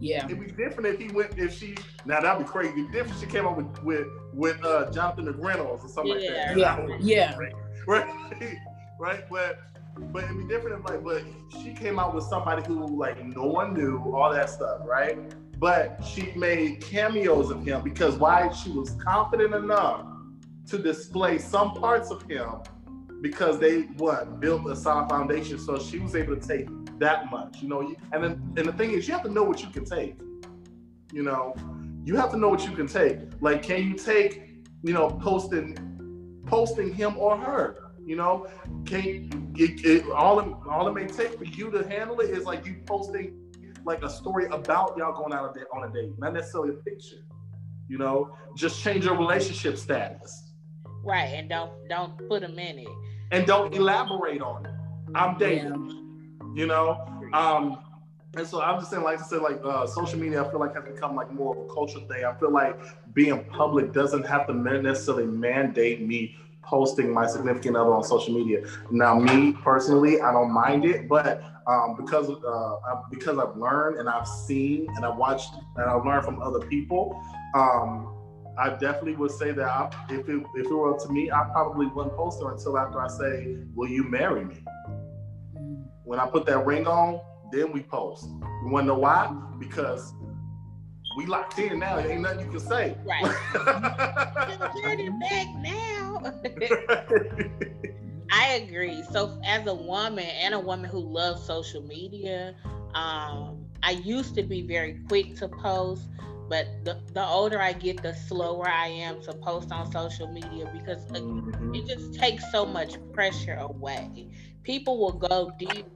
[0.00, 2.72] yeah, it'd be different if he went if she now that'd be crazy.
[2.72, 6.52] It'd be different she came up with with with uh, Jonathan McReynolds or something yeah.
[6.54, 7.00] like that.
[7.00, 7.54] Yeah, yeah, right,
[7.86, 8.56] right,
[8.98, 9.24] right.
[9.30, 9.60] But
[10.12, 11.22] but it'd be different if like but
[11.62, 15.18] she came out with somebody who like no one knew all that stuff, right?
[15.58, 20.06] But she made cameos of him because why she was confident enough
[20.66, 22.60] to display some parts of him
[23.24, 25.58] because they what built a solid foundation.
[25.58, 27.80] So she was able to take that much, you know.
[28.12, 30.20] And then and the thing is, you have to know what you can take.
[31.10, 31.54] You know,
[32.04, 33.20] you have to know what you can take.
[33.40, 37.92] Like, can you take, you know, posting posting him or her?
[38.04, 38.46] You know,
[38.84, 42.44] can it, it, all it, all it may take for you to handle it is
[42.44, 43.40] like you posting
[43.86, 47.24] like a story about y'all going out on a date, not necessarily a picture.
[47.88, 50.42] You know, just change your relationship status.
[51.02, 53.13] Right, and don't don't put them in it.
[53.34, 54.72] And don't elaborate on it.
[55.14, 55.64] I'm dating.
[55.64, 56.46] Yeah.
[56.54, 57.78] You know, um,
[58.36, 60.74] and so I'm just saying, like I said, like uh, social media, I feel like
[60.74, 62.24] has become like more of a cultural thing.
[62.24, 62.78] I feel like
[63.12, 68.64] being public doesn't have to necessarily mandate me posting my significant other on social media.
[68.90, 73.98] Now, me personally, I don't mind it, but um, because uh, I, because I've learned
[73.98, 77.20] and I've seen and I've watched and I've learned from other people,
[77.54, 78.13] um,
[78.56, 81.44] I definitely would say that I, if it if it were up to me, I
[81.52, 84.64] probably wouldn't post her until after I say, "Will you marry me?"
[86.04, 88.24] When I put that ring on, then we post.
[88.24, 89.34] You want to know why?
[89.58, 90.12] Because
[91.16, 91.96] we locked in now.
[91.96, 92.96] There ain't nothing you can say.
[93.04, 93.24] Right.
[94.82, 96.22] Turn it back now.
[98.32, 99.02] I agree.
[99.10, 102.54] So as a woman and a woman who loves social media,
[102.94, 106.08] um, I used to be very quick to post,
[106.48, 110.70] but the, the older I get, the slower I am to post on social media
[110.72, 111.74] because mm-hmm.
[111.74, 114.28] it just takes so much pressure away.
[114.62, 115.86] People will go deep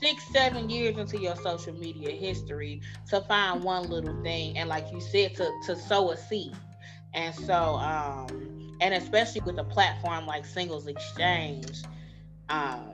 [0.00, 4.90] six, seven years into your social media history to find one little thing, and like
[4.92, 6.54] you said, to to sow a seed.
[7.14, 11.82] And so, um, and especially with a platform like Singles Exchange,
[12.48, 12.92] um,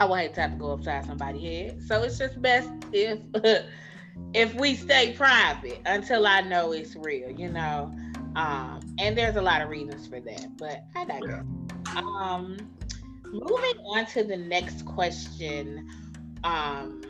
[0.00, 1.82] I would hate to have to go upside somebody's head.
[1.86, 3.18] So it's just best if
[4.34, 7.94] if we stay private until I know it's real, you know.
[8.34, 11.44] Um, and there's a lot of reasons for that, but I digress.
[11.96, 12.56] Um,
[13.26, 15.88] moving on to the next question.
[16.44, 17.02] Um,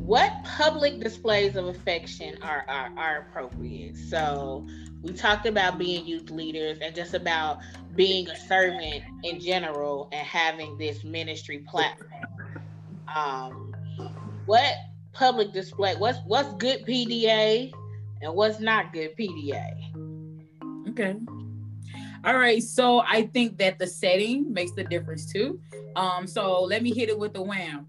[0.00, 3.96] what public displays of affection are, are, are appropriate?
[3.96, 4.66] So
[5.02, 7.58] we talked about being youth leaders and just about
[7.96, 12.10] being a servant in general and having this ministry platform.
[13.14, 13.74] Um,
[14.46, 14.74] what
[15.14, 15.94] public display?
[15.96, 17.72] What's what's good PDA
[18.22, 19.70] and what's not good PDA?
[20.90, 21.16] Okay.
[22.24, 25.60] All right, so I think that the setting makes the difference too.
[25.94, 27.86] Um, so let me hit it with the wham.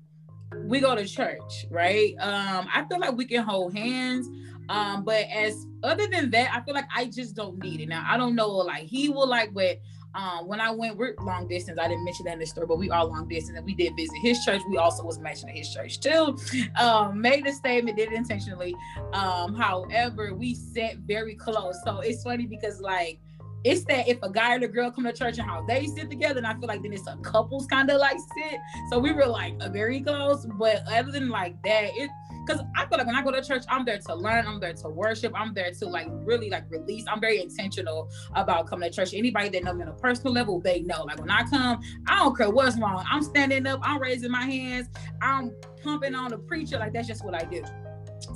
[0.65, 2.15] We go to church, right?
[2.19, 4.27] Um, I feel like we can hold hands.
[4.67, 7.88] Um, but as other than that, I feel like I just don't need it.
[7.88, 9.79] Now I don't know, like he will like but
[10.15, 11.78] um, when I went, we're long distance.
[11.78, 13.95] I didn't mention that in the story, but we are long distance, and we did
[13.95, 14.62] visit his church.
[14.69, 16.38] We also was mentioned at his church too.
[16.80, 18.75] Um, made a statement, did it intentionally.
[19.13, 23.19] Um, however, we sat very close, so it's funny because like
[23.65, 26.10] it's that if a guy and a girl come to church and how they sit
[26.10, 28.60] together, and I feel like then it's a couples kind of like sit.
[28.89, 32.10] So we were like very close, but other than like that, it
[32.45, 34.73] because I feel like when I go to church, I'm there to learn, I'm there
[34.73, 37.05] to worship, I'm there to like really like release.
[37.08, 39.13] I'm very intentional about coming to church.
[39.13, 41.03] Anybody that know me on a personal level, they know.
[41.03, 43.03] Like when I come, I don't care what's wrong.
[43.10, 44.89] I'm standing up, I'm raising my hands,
[45.21, 46.77] I'm pumping on the preacher.
[46.77, 47.63] Like that's just what I do.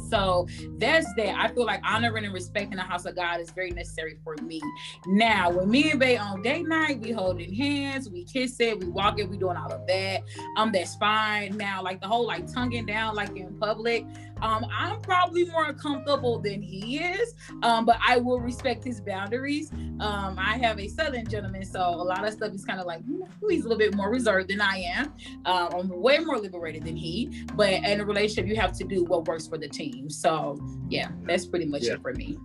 [0.10, 0.48] So
[0.78, 1.36] that's that.
[1.38, 4.62] I feel like honoring and respecting the house of God is very necessary for me.
[5.08, 8.88] Now, when me and Bay on date night, we holding hands, we kiss it, we
[8.88, 10.24] walk it, we doing all of that.
[10.58, 11.58] Um, that's fine.
[11.58, 14.06] Now, like the whole like tonguing down like in public,
[14.42, 17.36] um, I'm probably more comfortable than he is.
[17.64, 19.72] Um, but I will respect his boundaries.
[19.72, 23.02] Um, I have a southern gentleman, so a lot of stuff is kind of like
[23.50, 25.14] he's a little bit more reserved than I am.
[25.46, 27.46] Um, I'm way more liberated than he.
[27.56, 30.10] But in a relationship, you have to do what works for the team.
[30.10, 31.94] So yeah, that's pretty much yeah.
[31.94, 32.38] it for me.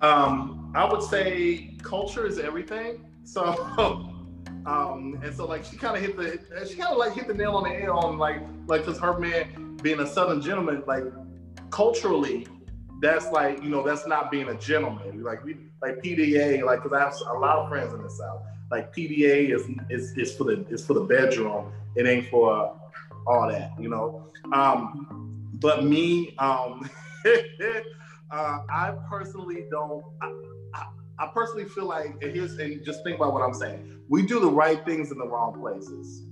[0.00, 3.04] Um, I would say culture is everything.
[3.24, 3.42] So,
[4.66, 7.34] um, and so like she kind of hit the, she kind of like hit the
[7.34, 11.04] nail on the head on like, like cause her man being a Southern gentleman, like
[11.70, 12.46] culturally,
[13.00, 15.22] that's like you know that's not being a gentleman.
[15.22, 18.42] Like we like PDA, like cause I have a lot of friends in the South.
[18.70, 21.72] Like PDA is is is for the is for the bedroom.
[21.96, 22.76] It ain't for
[23.26, 24.30] all that, you know.
[24.52, 26.88] Um, but me, um,
[28.30, 30.04] uh, I personally don't.
[30.22, 30.32] I,
[30.74, 30.86] I,
[31.18, 33.98] I personally feel like, and here's and just think about what I'm saying.
[34.08, 36.22] We do the right things in the wrong places,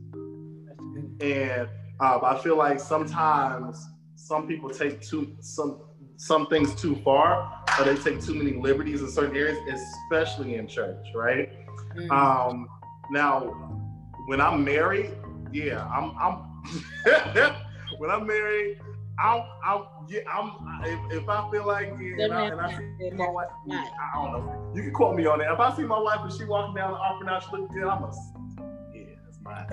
[1.21, 1.69] and
[2.01, 5.81] uh, I feel like sometimes some people take too some
[6.17, 9.59] some things too far, or they take too many liberties in certain areas,
[10.11, 11.53] especially in church, right?
[11.97, 12.11] Mm.
[12.11, 12.69] Um,
[13.11, 13.43] now,
[14.27, 15.13] when I'm married,
[15.53, 16.49] yeah, I'm I'm
[17.99, 18.81] when I'm married,
[19.19, 20.53] I'm, I'm, yeah, I'm.
[20.85, 24.73] If, if I feel like and, I, and I see my wife, I don't know.
[24.75, 25.53] You can quote me on that.
[25.53, 27.83] If I see my wife and she walking down the offering out, she look good,
[27.85, 28.13] I'm a,
[28.95, 29.67] yeah, that's mine.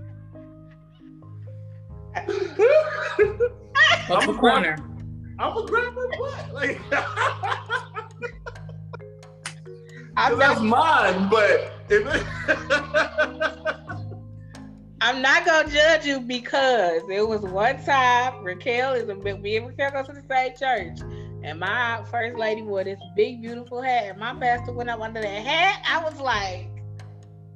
[2.26, 4.76] But What's the corner?
[5.38, 6.54] I'm gonna grab my butt.
[6.54, 6.80] Like,
[10.18, 12.26] Because that's mine, but if
[15.00, 19.66] I'm not gonna judge you because it was one time Raquel is a me and
[19.68, 20.98] Raquel go to the same church.
[21.44, 24.06] And my first lady wore this big beautiful hat.
[24.06, 25.84] And my pastor went up under that hat.
[25.88, 26.68] I was like,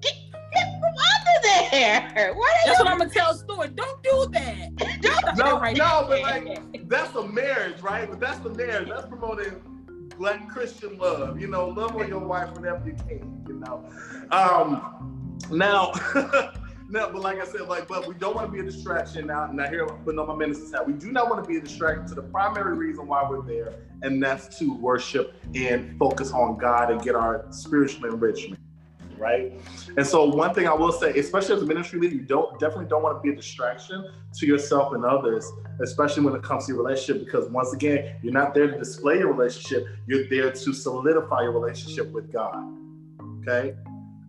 [0.01, 0.15] get,
[0.55, 0.95] get from
[1.35, 2.35] under there.
[2.35, 3.77] What that's what I'm gonna tell Stuart.
[3.77, 4.77] Don't do that.
[5.01, 8.09] Don't no, right no, but like that's a marriage, right?
[8.09, 8.89] But that's the marriage.
[8.89, 9.61] That's promoting
[10.19, 11.41] black Christian love.
[11.41, 13.45] You know, love on your wife whenever you can.
[13.49, 13.89] You know.
[14.31, 15.93] Um, now.
[16.89, 19.47] no, but like I said, like, but we don't want to be a distraction now.
[19.47, 20.87] Now here, putting on my minister's hat.
[20.87, 23.87] We do not want to be a distraction to the primary reason why we're there,
[24.03, 28.62] and that's to worship and focus on God and get our spiritual enrichment.
[29.23, 29.53] Right.
[29.97, 32.87] And so one thing I will say, especially as a ministry leader, you don't definitely
[32.87, 34.05] don't want to be a distraction
[34.35, 35.49] to yourself and others,
[35.81, 39.19] especially when it comes to your relationship, because once again, you're not there to display
[39.19, 42.65] your relationship, you're there to solidify your relationship with God.
[43.47, 43.75] Okay.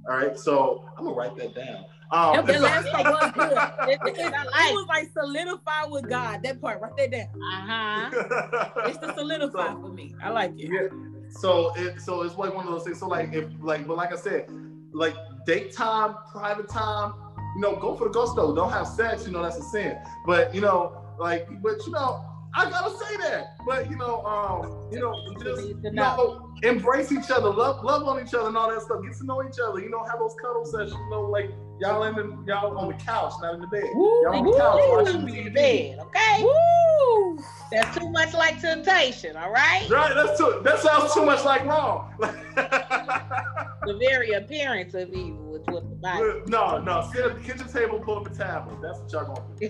[0.08, 0.38] All right.
[0.38, 1.86] So I'm gonna write that down.
[2.12, 3.52] Um, that last part was good.
[3.90, 6.44] It, it, it, was like solidify with God.
[6.44, 7.30] That part, write that down.
[7.42, 8.70] Uh huh.
[8.86, 10.14] it's the solidify so, for me.
[10.22, 10.70] I like it.
[10.72, 10.90] Yeah.
[11.32, 13.00] So it so it's like one of those things.
[13.00, 14.48] So like if like but like I said,
[14.94, 17.14] like date time, private time,
[17.56, 18.56] you know, go for the gusto.
[18.56, 19.26] Don't have sex.
[19.26, 19.98] You know that's a sin.
[20.26, 23.56] But you know, like but you know I gotta say that.
[23.66, 28.22] But you know, um, you know, just you know, embrace each other, love, love on
[28.26, 29.02] each other, and all that stuff.
[29.04, 29.80] Get to know each other.
[29.80, 30.94] You know, have those cuddle sessions.
[30.94, 33.84] You know, like y'all in the y'all on the couch, not in the bed.
[33.96, 35.54] Woo, y'all on the couch watching TV.
[35.54, 36.44] Bed, okay.
[36.44, 37.40] Woo.
[37.72, 39.36] That's too much like temptation.
[39.36, 39.90] All right.
[39.90, 40.14] Right.
[40.14, 40.62] That's too.
[40.64, 42.14] That sounds too much like wrong.
[42.20, 46.44] the very appearance of evil is what the Bible.
[46.46, 47.10] No, no.
[47.12, 48.80] Sit at the kitchen table, pull up a tablet.
[48.80, 49.70] That's what y'all gonna do.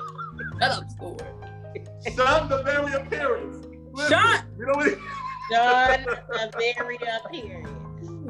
[0.60, 1.22] Shut up, Stuart.
[2.16, 3.66] Shun the very appearance.
[4.08, 4.44] Shut.
[4.58, 4.98] You know what?
[5.50, 7.80] Shun the very appearance.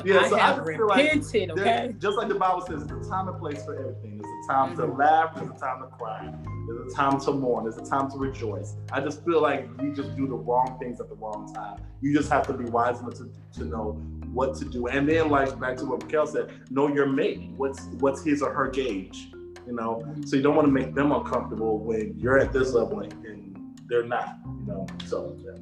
[0.04, 1.12] Yeah, so I, I feel like
[1.50, 1.94] okay?
[1.98, 4.18] just like the Bible says, there's a time and place for everything.
[4.18, 4.80] There's a time mm-hmm.
[4.80, 6.32] to laugh, there's a time to cry,
[6.66, 8.76] there's a time to mourn, there's a time to rejoice.
[8.92, 11.82] I just feel like we just do the wrong things at the wrong time.
[12.00, 13.92] You just have to be wise enough to, to know
[14.32, 14.86] what to do.
[14.86, 17.50] And then like back to what Raquel said, know your mate.
[17.56, 19.32] What's what's his or her gauge?
[19.66, 20.04] You know.
[20.26, 24.06] So you don't want to make them uncomfortable when you're at this level and they're
[24.06, 24.86] not, you know.
[25.06, 25.52] So yeah.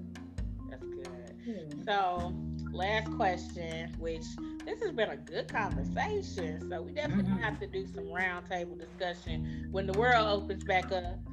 [0.70, 1.84] That's good.
[1.84, 2.34] So
[2.72, 4.24] last question, which
[4.64, 6.68] this has been a good conversation.
[6.68, 7.42] So we definitely mm-hmm.
[7.42, 11.18] have to do some roundtable discussion when the world opens back up.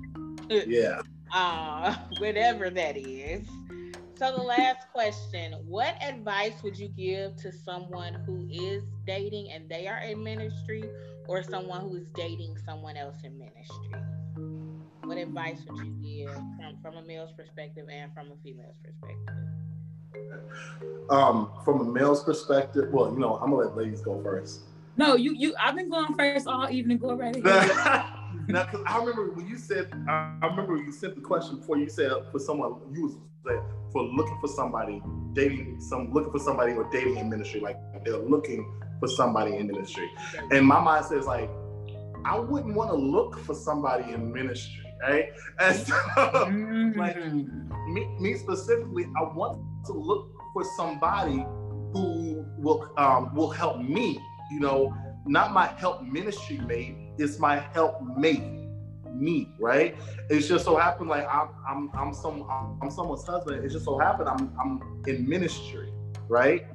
[0.47, 1.01] Yeah.
[1.33, 3.47] Uh, whatever that is.
[4.17, 9.67] So the last question, what advice would you give to someone who is dating and
[9.67, 10.83] they are in ministry
[11.27, 13.91] or someone who is dating someone else in ministry?
[15.03, 19.35] What advice would you give from, from a male's perspective and from a female's perspective?
[21.09, 24.61] Um, from a male's perspective, well, you know, I'm gonna let ladies go first.
[24.97, 26.97] No, you you I've been going first all evening.
[26.97, 28.05] Go right ahead.
[28.47, 31.77] now, because I remember when you said, I, I remember you sent the question before
[31.77, 33.17] you said for someone you was
[33.91, 35.01] for looking for somebody,
[35.33, 39.67] dating some, looking for somebody or dating in ministry, like they're looking for somebody in
[39.67, 40.09] ministry.
[40.51, 41.49] And my mind says like,
[42.25, 45.29] I wouldn't want to look for somebody in ministry, right?
[45.59, 46.99] And so, mm-hmm.
[46.99, 51.45] like me, me specifically, I want to look for somebody
[51.93, 54.19] who will um, will help me.
[54.51, 58.43] You know, not my help ministry mate, it's my help mate
[59.13, 59.95] me, right?
[60.29, 62.43] It's just so happened like I'm I'm I'm some
[62.81, 63.63] I'm someone's husband.
[63.63, 65.91] It just so happened I'm I'm in ministry,
[66.27, 66.65] right?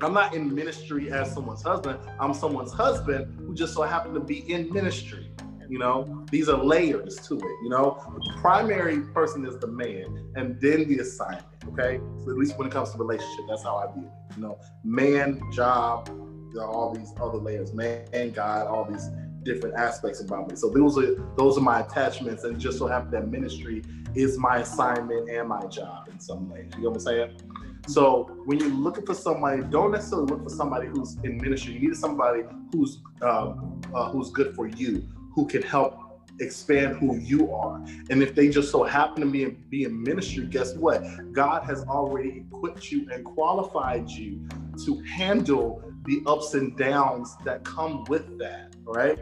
[0.00, 1.98] I'm not in ministry as someone's husband.
[2.20, 5.30] I'm someone's husband who just so happened to be in ministry.
[5.68, 7.56] You know, these are layers to it.
[7.62, 11.44] You know, the primary person is the man, and then the assignment.
[11.68, 14.36] Okay, so at least when it comes to relationship, that's how I view it.
[14.36, 19.10] You know, man, job, you know, all these other layers, man, God, all these
[19.42, 20.56] different aspects about me.
[20.56, 23.82] So those are those are my attachments, and just so happen that ministry
[24.14, 26.70] is my assignment and my job in some ways.
[26.76, 27.40] You know what I'm saying?
[27.88, 31.72] So when you're looking for somebody, don't necessarily look for somebody who's in ministry.
[31.72, 33.54] You need somebody who's uh,
[33.94, 35.98] uh, who's good for you, who can help
[36.40, 37.76] expand who you are.
[38.10, 41.02] And if they just so happen to be in, be in ministry, guess what?
[41.32, 44.46] God has already equipped you and qualified you
[44.84, 49.18] to handle the ups and downs that come with that, right?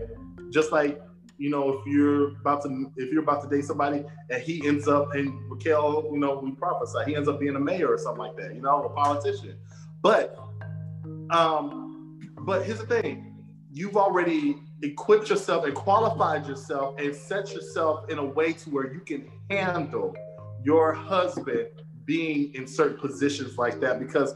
[0.50, 1.00] Just like
[1.38, 4.88] you know, if you're about to if you're about to date somebody and he ends
[4.88, 8.18] up and Raquel, you know, we prophesy, he ends up being a mayor or something
[8.18, 9.56] like that, you know, a politician.
[10.02, 10.38] But
[11.30, 13.34] um, but here's the thing,
[13.70, 18.92] you've already equipped yourself and qualified yourself and set yourself in a way to where
[18.92, 20.14] you can handle
[20.62, 21.68] your husband
[22.04, 24.34] being in certain positions like that because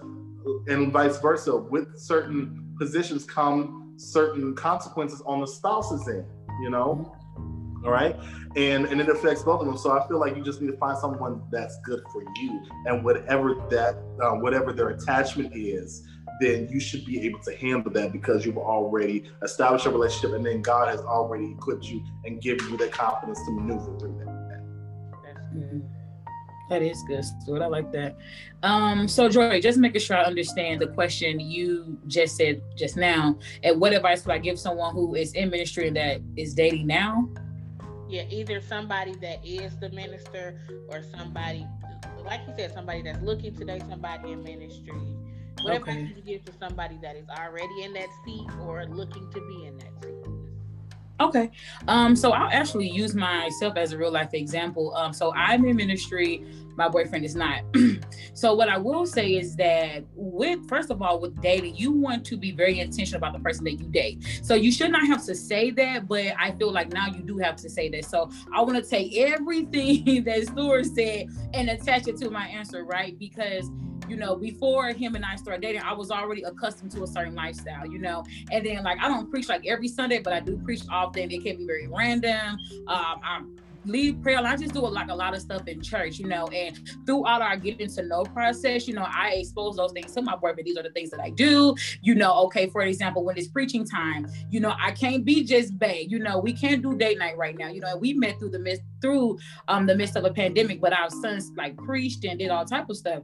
[0.68, 6.24] and vice versa with certain positions come certain consequences on the spouse's end
[6.62, 7.16] you know?
[7.84, 8.16] All right?
[8.56, 9.78] And and it affects both of them.
[9.78, 12.62] So i feel like you just need to find someone that's good for you.
[12.86, 16.06] And whatever that um, whatever their attachment is
[16.40, 20.46] then you should be able to handle that because you've already established a relationship and
[20.46, 24.40] then god has already equipped you and given you the confidence to maneuver through that.
[25.54, 25.80] Mm-hmm.
[26.70, 27.62] That is good, Stuart.
[27.62, 28.16] I like that.
[28.62, 33.36] Um, so Joy, just making sure I understand the question you just said just now.
[33.64, 37.28] And what advice would I give someone who is in ministry that is dating now?
[38.08, 41.66] Yeah, either somebody that is the minister or somebody,
[42.24, 44.92] like you said, somebody that's looking to date somebody in ministry.
[45.62, 45.90] What okay.
[45.90, 49.40] advice would you give to somebody that is already in that seat or looking to
[49.40, 50.19] be in that seat?
[51.20, 51.50] Okay.
[51.86, 54.94] Um, so I'll actually use myself as a real life example.
[54.96, 56.46] Um, so I'm in ministry,
[56.76, 57.62] my boyfriend is not.
[58.32, 62.24] so what I will say is that with first of all, with dating, you want
[62.26, 64.40] to be very intentional about the person that you date.
[64.42, 67.36] So you should not have to say that, but I feel like now you do
[67.36, 68.06] have to say that.
[68.06, 72.84] So I want to take everything that Stuart said and attach it to my answer,
[72.84, 73.18] right?
[73.18, 73.70] Because
[74.11, 77.34] you know, before him and I started dating, I was already accustomed to a certain
[77.34, 78.24] lifestyle, you know.
[78.50, 81.30] And then like I don't preach like every Sunday, but I do preach often.
[81.30, 82.58] It can be very random.
[82.88, 83.56] Um, I'm
[83.86, 84.38] lead prayer.
[84.38, 87.40] I just do a, like a lot of stuff in church, you know, and throughout
[87.40, 90.66] our getting to know process, you know, I expose those things to my boyfriend.
[90.66, 92.34] These are the things that I do, you know.
[92.44, 96.18] Okay, for example, when it's preaching time, you know, I can't be just bae, you
[96.18, 97.96] know, we can't do date night right now, you know.
[97.96, 99.38] We met through the midst through
[99.68, 102.90] um the midst of a pandemic, but our sons like preached and did all type
[102.90, 103.22] of stuff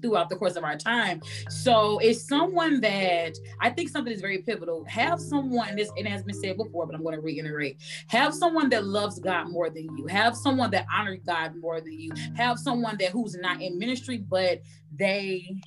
[0.00, 1.20] throughout the course of our time.
[1.48, 4.84] So it's someone that I think something is very pivotal.
[4.84, 7.78] Have someone, this it has been said before, but I'm going to reiterate.
[8.08, 10.06] Have someone that loves God more than you.
[10.06, 12.12] Have someone that honors God more than you.
[12.34, 15.60] Have someone that who's not in ministry, but they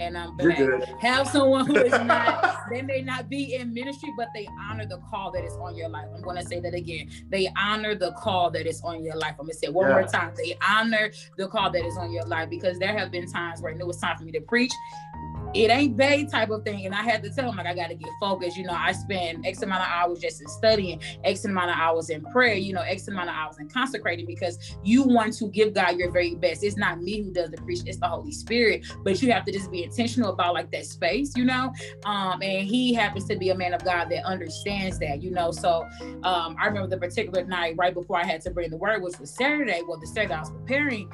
[0.00, 0.58] and I'm back.
[1.00, 4.98] Have someone who is not, they may not be in ministry, but they honor the
[5.10, 6.06] call that is on your life.
[6.14, 7.10] I'm going to say that again.
[7.28, 9.34] They honor the call that is on your life.
[9.38, 9.92] I'm going to say one yeah.
[9.92, 10.32] more time.
[10.36, 13.74] They honor the call that is on your life because there have been times where
[13.74, 14.72] I it was time for me to preach
[15.54, 16.86] it ain't bae type of thing.
[16.86, 18.56] And I had to tell him like I gotta get focused.
[18.56, 22.10] You know, I spend X amount of hours just in studying, X amount of hours
[22.10, 25.74] in prayer, you know, X amount of hours in consecrating because you want to give
[25.74, 26.62] God your very best.
[26.62, 28.86] It's not me who does the preaching, it's the Holy Spirit.
[29.02, 31.72] But you have to just be intentional about like that space, you know.
[32.04, 35.50] Um, and he happens to be a man of God that understands that, you know.
[35.50, 35.86] So
[36.22, 39.18] um, I remember the particular night right before I had to bring the word, which
[39.18, 39.82] was Saturday.
[39.86, 41.10] Well, the Saturday I was preparing.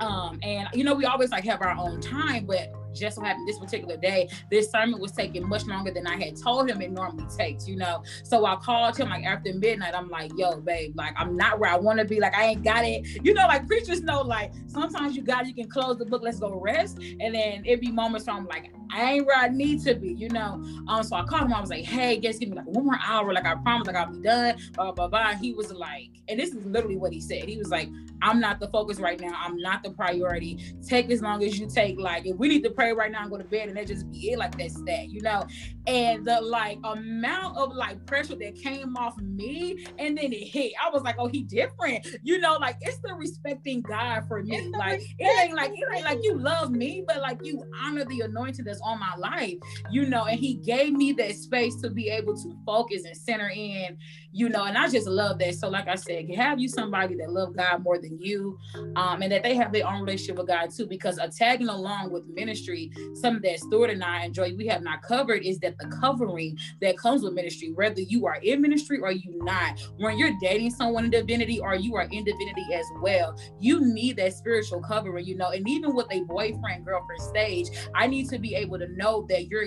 [0.00, 3.46] Um, and you know, we always like have our own time, but just so happened
[3.46, 6.90] this particular day, this sermon was taking much longer than I had told him it
[6.90, 8.02] normally takes, you know.
[8.24, 9.94] So I called him like after midnight.
[9.94, 12.20] I'm like, yo, babe, like I'm not where I want to be.
[12.20, 13.24] Like I ain't got it.
[13.24, 16.40] You know, like preachers know, like sometimes you got you can close the book, let's
[16.40, 16.98] go rest.
[16.98, 20.12] And then it be moments where I'm like, I ain't where I need to be,
[20.12, 20.62] you know.
[20.88, 21.54] Um, so I called him.
[21.54, 23.32] I was like, hey, guess give me like one more hour.
[23.32, 24.56] Like I promise, like I'll be done.
[24.74, 25.34] Blah blah blah.
[25.34, 27.44] He was like, and this is literally what he said.
[27.44, 27.88] He was like,
[28.22, 29.32] I'm not the focus right now.
[29.36, 30.74] I'm not the priority.
[30.86, 31.98] Take as long as you take.
[31.98, 34.10] Like if we need to pray right now and go to bed, and that just
[34.10, 34.38] be it.
[34.38, 35.46] Like that's that, you know.
[35.86, 40.72] And the like amount of like pressure that came off me, and then it hit.
[40.84, 42.54] I was like, oh, he different, you know.
[42.54, 44.70] Like it's the respecting God for me.
[44.76, 48.22] Like it ain't like it ain't like you love me, but like you honor the
[48.22, 49.54] anointing that's on my life,
[49.90, 53.48] you know, and he gave me that space to be able to focus and center
[53.48, 53.96] in,
[54.32, 55.54] you know, and I just love that.
[55.54, 58.58] So, like I said, have you somebody that love God more than you,
[58.96, 62.10] um, and that they have their own relationship with God too, because a tagging along
[62.12, 65.86] with ministry, something that Stuart and I enjoy, we have not covered is that the
[65.86, 70.36] covering that comes with ministry, whether you are in ministry or you not, when you're
[70.40, 74.80] dating someone in divinity or you are in divinity as well, you need that spiritual
[74.80, 78.65] covering, you know, and even with a boyfriend girlfriend stage, I need to be able
[78.78, 79.64] to know that you're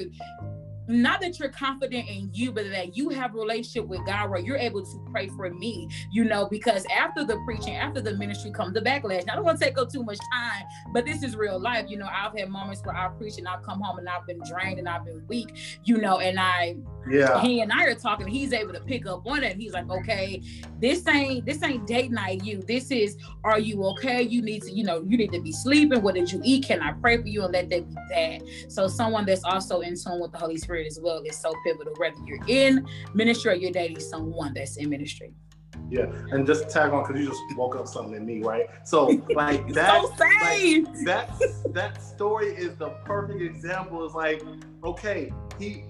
[0.90, 4.40] not that you're confident in you, but that you have a relationship with God where
[4.40, 8.52] you're able to pray for me, you know, because after the preaching, after the ministry
[8.52, 9.26] comes the backlash.
[9.26, 10.64] Now, I don't want to take up too much time,
[10.94, 11.86] but this is real life.
[11.88, 14.42] You know, I've had moments where I preach and I've come home and I've been
[14.50, 16.76] drained and I've been weak, you know, and I
[17.10, 17.42] yeah.
[17.42, 20.44] he and i are talking he's able to pick up on it he's like okay
[20.80, 22.62] this ain't this ain't date night you.
[22.62, 24.22] This is are you okay?
[24.22, 26.02] You need to you know you need to be sleeping.
[26.02, 26.66] What did you eat?
[26.66, 27.44] Can i pray for you?
[27.44, 28.42] And let that be that.
[28.72, 31.94] So someone that's also in tune with the holy spirit as well is so pivotal
[31.98, 35.34] whether you're in ministry or you're dating someone that's in ministry
[35.92, 38.68] yeah, and just tag on because you just woke up something in me, right?
[38.84, 41.30] So like that, so like, that
[41.74, 44.06] that story is the perfect example.
[44.06, 44.44] Is like,
[44.84, 45.86] okay, he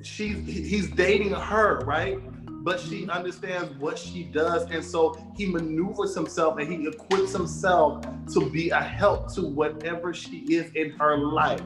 [0.00, 2.18] she's he's dating her, right?
[2.62, 3.10] but she mm-hmm.
[3.10, 4.70] understands what she does.
[4.70, 10.14] And so he maneuvers himself and he equips himself to be a help to whatever
[10.14, 11.60] she is in her life,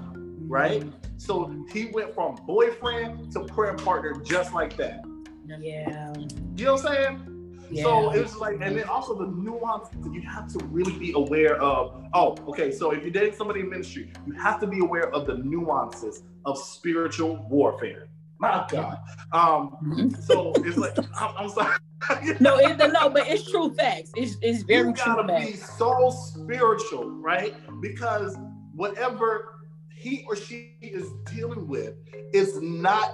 [0.48, 0.80] right?
[0.80, 1.05] Mm-hmm.
[1.18, 5.04] So he went from boyfriend to prayer partner just like that.
[5.46, 6.12] Yeah.
[6.56, 7.36] You know what I'm saying?
[7.70, 7.82] Yeah.
[7.82, 11.56] So it's like, and then also the nuance that you have to really be aware
[11.60, 12.04] of.
[12.14, 12.70] Oh, okay.
[12.70, 16.22] So if you're dating somebody in ministry, you have to be aware of the nuances
[16.44, 18.08] of spiritual warfare.
[18.38, 18.98] My God.
[19.32, 21.76] Um, so it's like I'm, I'm sorry.
[22.40, 24.12] no, it, no, but it's true facts.
[24.14, 25.78] It's, it's very you gotta true be facts.
[25.78, 27.54] so spiritual, right?
[27.80, 28.36] Because
[28.74, 29.55] whatever
[30.06, 31.94] he or she is dealing with
[32.32, 33.12] is not,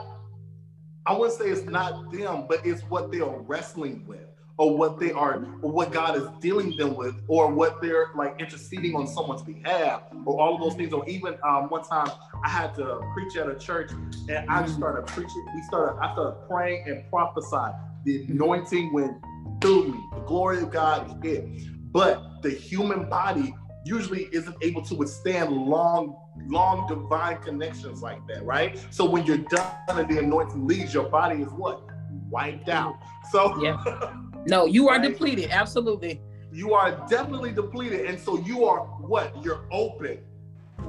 [1.07, 4.26] I wouldn't say it's not them, but it's what they are wrestling with
[4.59, 8.38] or what they are or what God is dealing them with or what they're like
[8.38, 10.93] interceding on someone's behalf or all of those things.
[10.93, 12.11] Or even um, one time
[12.45, 13.93] I had to preach at a church
[14.28, 15.47] and I just started preaching.
[15.55, 17.72] We started I started praying and prophesying.
[18.05, 19.16] The anointing went
[19.62, 20.01] through me.
[20.12, 21.49] The glory of God hit.
[21.90, 23.55] But the human body
[23.85, 26.16] usually isn't able to withstand long
[26.47, 31.09] long divine connections like that right so when you're done and the anointing leaves your
[31.09, 31.83] body is what
[32.30, 32.95] wiped out
[33.30, 33.83] so yeah
[34.47, 35.11] No, you are right?
[35.11, 35.51] depleted.
[35.51, 36.20] Absolutely.
[36.53, 38.07] You are definitely depleted.
[38.07, 39.43] And so you are what?
[39.45, 40.18] You're open.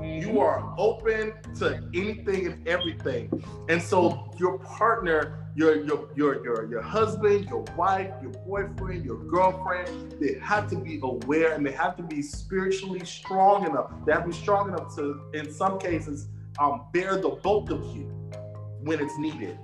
[0.01, 3.43] You are open to anything and everything.
[3.69, 9.23] And so your partner, your your your your your husband, your wife, your boyfriend, your
[9.25, 13.91] girlfriend, they have to be aware and they have to be spiritually strong enough.
[14.05, 16.27] They have to be strong enough to, in some cases,
[16.59, 18.03] um, bear the bulk of you
[18.81, 19.57] when it's needed.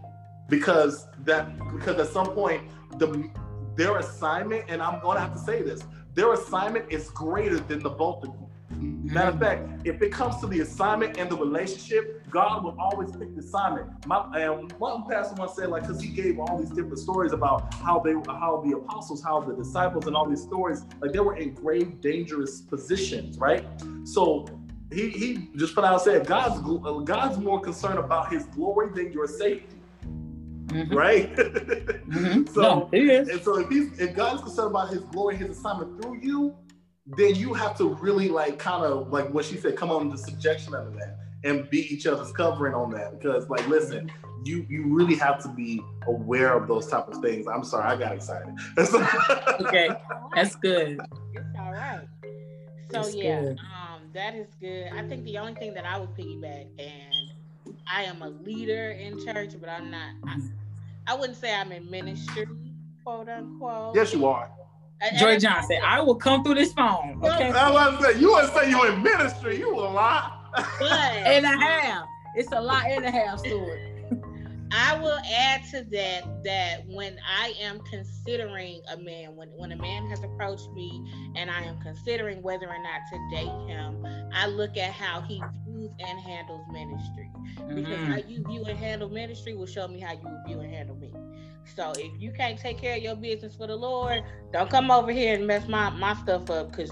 [0.47, 2.63] Because that because at some point
[2.97, 3.29] the
[3.75, 7.89] their assignment, and I'm to have to say this, their assignment is greater than the
[7.89, 8.48] both of you.
[8.79, 13.11] Matter of fact, if it comes to the assignment and the relationship, God will always
[13.11, 14.05] pick the assignment.
[14.05, 17.73] My and one pastor once said, like, because he gave all these different stories about
[17.75, 21.35] how they, how the apostles, how the disciples, and all these stories, like they were
[21.35, 23.65] in grave, dangerous positions, right?
[24.03, 24.47] So
[24.91, 26.61] he he just put out said, God's
[27.05, 29.79] God's more concerned about His glory than your safety
[30.69, 30.95] mm-hmm.
[30.95, 31.35] right?
[31.35, 32.45] Mm-hmm.
[32.53, 36.01] so, no, and so if he's if God is concerned about His glory, His assignment
[36.01, 36.55] through you,
[37.17, 40.17] then you have to really like kind of like what she said, come on the
[40.17, 43.19] subjection under that and be each other's covering on that.
[43.19, 44.11] Because like, listen,
[44.45, 47.47] you you really have to be aware of those type of things.
[47.47, 48.53] I'm sorry, I got excited.
[49.65, 49.89] okay,
[50.35, 50.99] that's good.
[51.33, 52.07] It's all right.
[52.91, 53.59] So that's yeah, good.
[53.59, 54.89] um, that is good.
[54.93, 59.23] I think the only thing that I would piggyback and I am a leader in
[59.23, 60.09] church, but I'm not.
[60.27, 60.39] I,
[61.07, 62.47] I wouldn't say I'm in ministry,
[63.03, 63.95] quote unquote.
[63.95, 64.49] Yes, you are.
[65.17, 67.19] Joy Johnson, I will come through this phone.
[67.23, 67.51] Okay.
[67.51, 70.51] I was say, you want to say you're in ministry, you a lot.
[70.81, 72.05] and a half.
[72.35, 73.85] It's a lot and a half story.
[74.71, 79.75] I will add to that that when I am considering a man, when, when a
[79.75, 81.03] man has approached me
[81.35, 85.41] and I am considering whether or not to date him, I look at how he
[85.65, 87.31] views and handles ministry.
[87.67, 88.11] Because mm-hmm.
[88.11, 91.11] how you view and handle ministry will show me how you view and handle me.
[91.75, 95.11] So if you can't take care of your business for the Lord, don't come over
[95.11, 96.91] here and mess my, my stuff up because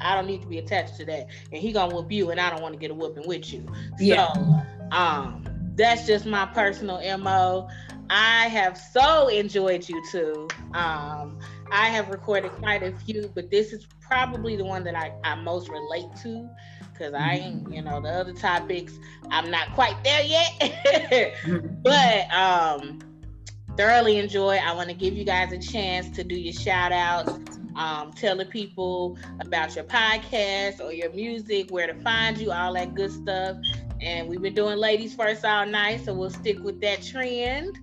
[0.00, 1.28] I don't need to be attached to that.
[1.52, 3.66] And he gonna whoop you and I don't want to get a whooping with you.
[3.98, 4.32] Yeah.
[4.32, 4.60] So
[4.92, 5.44] um
[5.76, 7.68] that's just my personal mo
[8.10, 11.38] i have so enjoyed you too um,
[11.72, 15.34] i have recorded quite a few but this is probably the one that i, I
[15.34, 16.48] most relate to
[16.92, 18.98] because i ain't you know the other topics
[19.30, 21.34] i'm not quite there yet
[21.82, 23.00] but um
[23.76, 27.38] thoroughly enjoy i want to give you guys a chance to do your shout outs
[27.76, 32.72] um, tell the people about your podcast or your music where to find you all
[32.74, 33.56] that good stuff
[34.04, 37.78] and we've been doing ladies first all night, so we'll stick with that trend.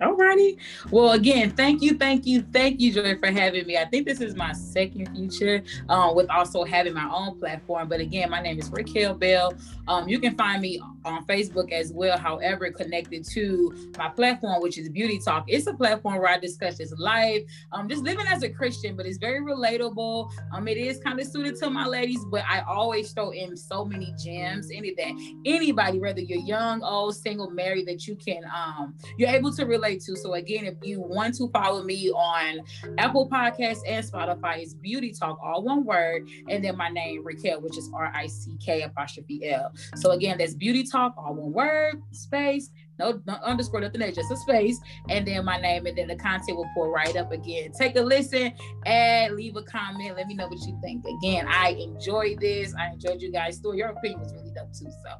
[0.00, 0.58] Alrighty.
[0.90, 3.78] Well, again, thank you, thank you, thank you, Joy, for having me.
[3.78, 7.88] I think this is my second feature um, with also having my own platform.
[7.88, 9.54] But again, my name is Raquel Bell.
[9.86, 14.78] Um, you can find me on Facebook as well, however, connected to my platform, which
[14.78, 15.44] is Beauty Talk.
[15.46, 19.06] It's a platform where I discuss just life, um, just living as a Christian, but
[19.06, 20.28] it's very relatable.
[20.52, 23.84] Um, it is kind of suited to my ladies, but I always throw in so
[23.84, 25.12] many gems in it that
[25.44, 29.83] anybody, whether you're young, old, single, married, that you can um, you're able to relate
[29.92, 30.16] to.
[30.16, 32.60] So again, if you want to follow me on
[32.98, 37.60] Apple Podcasts and Spotify, it's Beauty Talk, all one word, and then my name Raquel,
[37.60, 39.72] which is R I C K apostrophe L.
[39.96, 44.30] So again, that's Beauty Talk, all one word, space, no, no underscore, nothing there, just
[44.30, 47.72] a space, and then my name, and then the content will pull right up again.
[47.72, 48.52] Take a listen,
[48.86, 51.04] and leave a comment, let me know what you think.
[51.04, 52.74] Again, I enjoyed this.
[52.74, 53.78] I enjoyed you guys' story.
[53.78, 54.90] Your opinion was really dope too.
[55.02, 55.16] So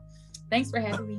[0.50, 1.18] thanks for having me.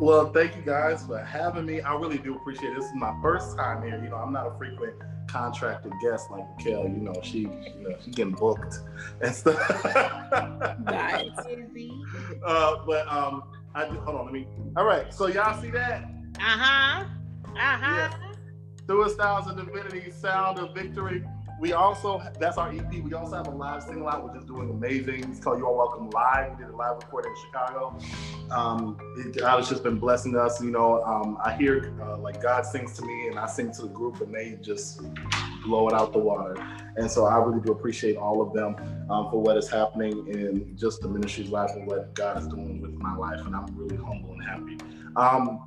[0.00, 1.82] Well, thank you guys for having me.
[1.82, 2.76] I really do appreciate it.
[2.76, 4.02] This is my first time here.
[4.02, 4.94] You know, I'm not a frequent
[5.26, 6.84] contracted guest like Kel.
[6.84, 8.80] You know, she, you know, she's getting booked
[9.20, 9.58] and stuff.
[10.84, 11.28] nice.
[12.46, 13.42] uh, but um,
[13.74, 14.24] I just, hold on.
[14.24, 14.46] Let me.
[14.74, 15.12] All right.
[15.12, 16.04] So y'all see that?
[16.36, 17.04] Uh huh.
[17.48, 17.96] Uh huh.
[17.96, 18.14] Yeah.
[18.86, 21.26] Through Styles of Divinity, Sound of Victory
[21.60, 22.90] we also that's our EP.
[23.04, 25.24] We also have a live single out, which is doing amazing.
[25.30, 27.98] It's called "You Are Welcome Live." We did a live recording in Chicago.
[28.50, 30.62] Um, it, God has just been blessing us.
[30.62, 33.82] You know, um, I hear uh, like God sings to me, and I sing to
[33.82, 35.02] the group, and they just
[35.62, 36.56] blow it out the water.
[36.96, 38.74] And so I really do appreciate all of them
[39.10, 42.80] um, for what is happening in just the ministry's life and what God is doing
[42.80, 44.78] with my life, and I'm really humble and happy.
[45.14, 45.66] Um,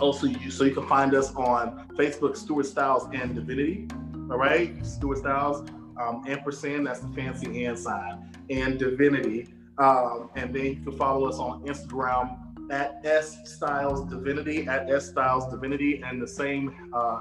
[0.00, 3.86] also, you, so you can find us on Facebook, Stuart Styles and Divinity.
[4.30, 5.66] All right, Stuart Styles,
[5.98, 9.48] um, ampersand, that's the fancy and sign, and Divinity.
[9.78, 12.36] Um, and then you can follow us on Instagram
[12.70, 17.20] at S Styles Divinity, at S Styles Divinity, and the same uh,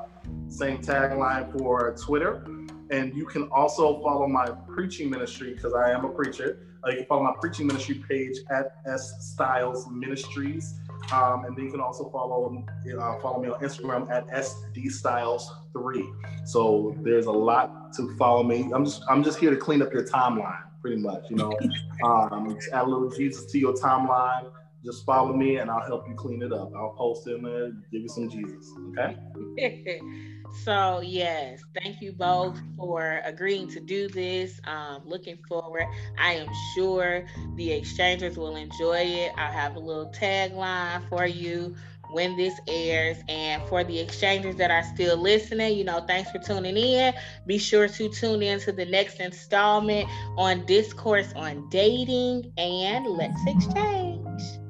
[0.49, 2.43] same tagline for Twitter.
[2.89, 6.67] And you can also follow my preaching ministry because I am a preacher.
[6.85, 10.75] Uh, you can follow my preaching ministry page at S Styles Ministries.
[11.11, 12.63] Um, and then you can also follow
[12.99, 16.11] uh, follow me on Instagram at sdstyles3.
[16.45, 18.69] So there's a lot to follow me.
[18.73, 21.29] I'm just I'm just here to clean up your timeline, pretty much.
[21.29, 21.57] You know,
[22.03, 24.47] um, just add a little Jesus to your timeline.
[24.85, 26.71] Just follow me, and I'll help you clean it up.
[26.75, 28.71] I'll post in there, give you some Jesus.
[28.89, 29.17] Okay.
[30.63, 34.59] So, yes, thank you both for agreeing to do this.
[34.65, 35.85] Um, looking forward.
[36.17, 37.25] I am sure
[37.55, 39.31] the exchangers will enjoy it.
[39.37, 41.75] I'll have a little tagline for you
[42.11, 43.17] when this airs.
[43.29, 47.13] And for the exchangers that are still listening, you know, thanks for tuning in.
[47.45, 53.41] Be sure to tune in to the next installment on Discourse on Dating and Let's
[53.47, 54.66] Exchange.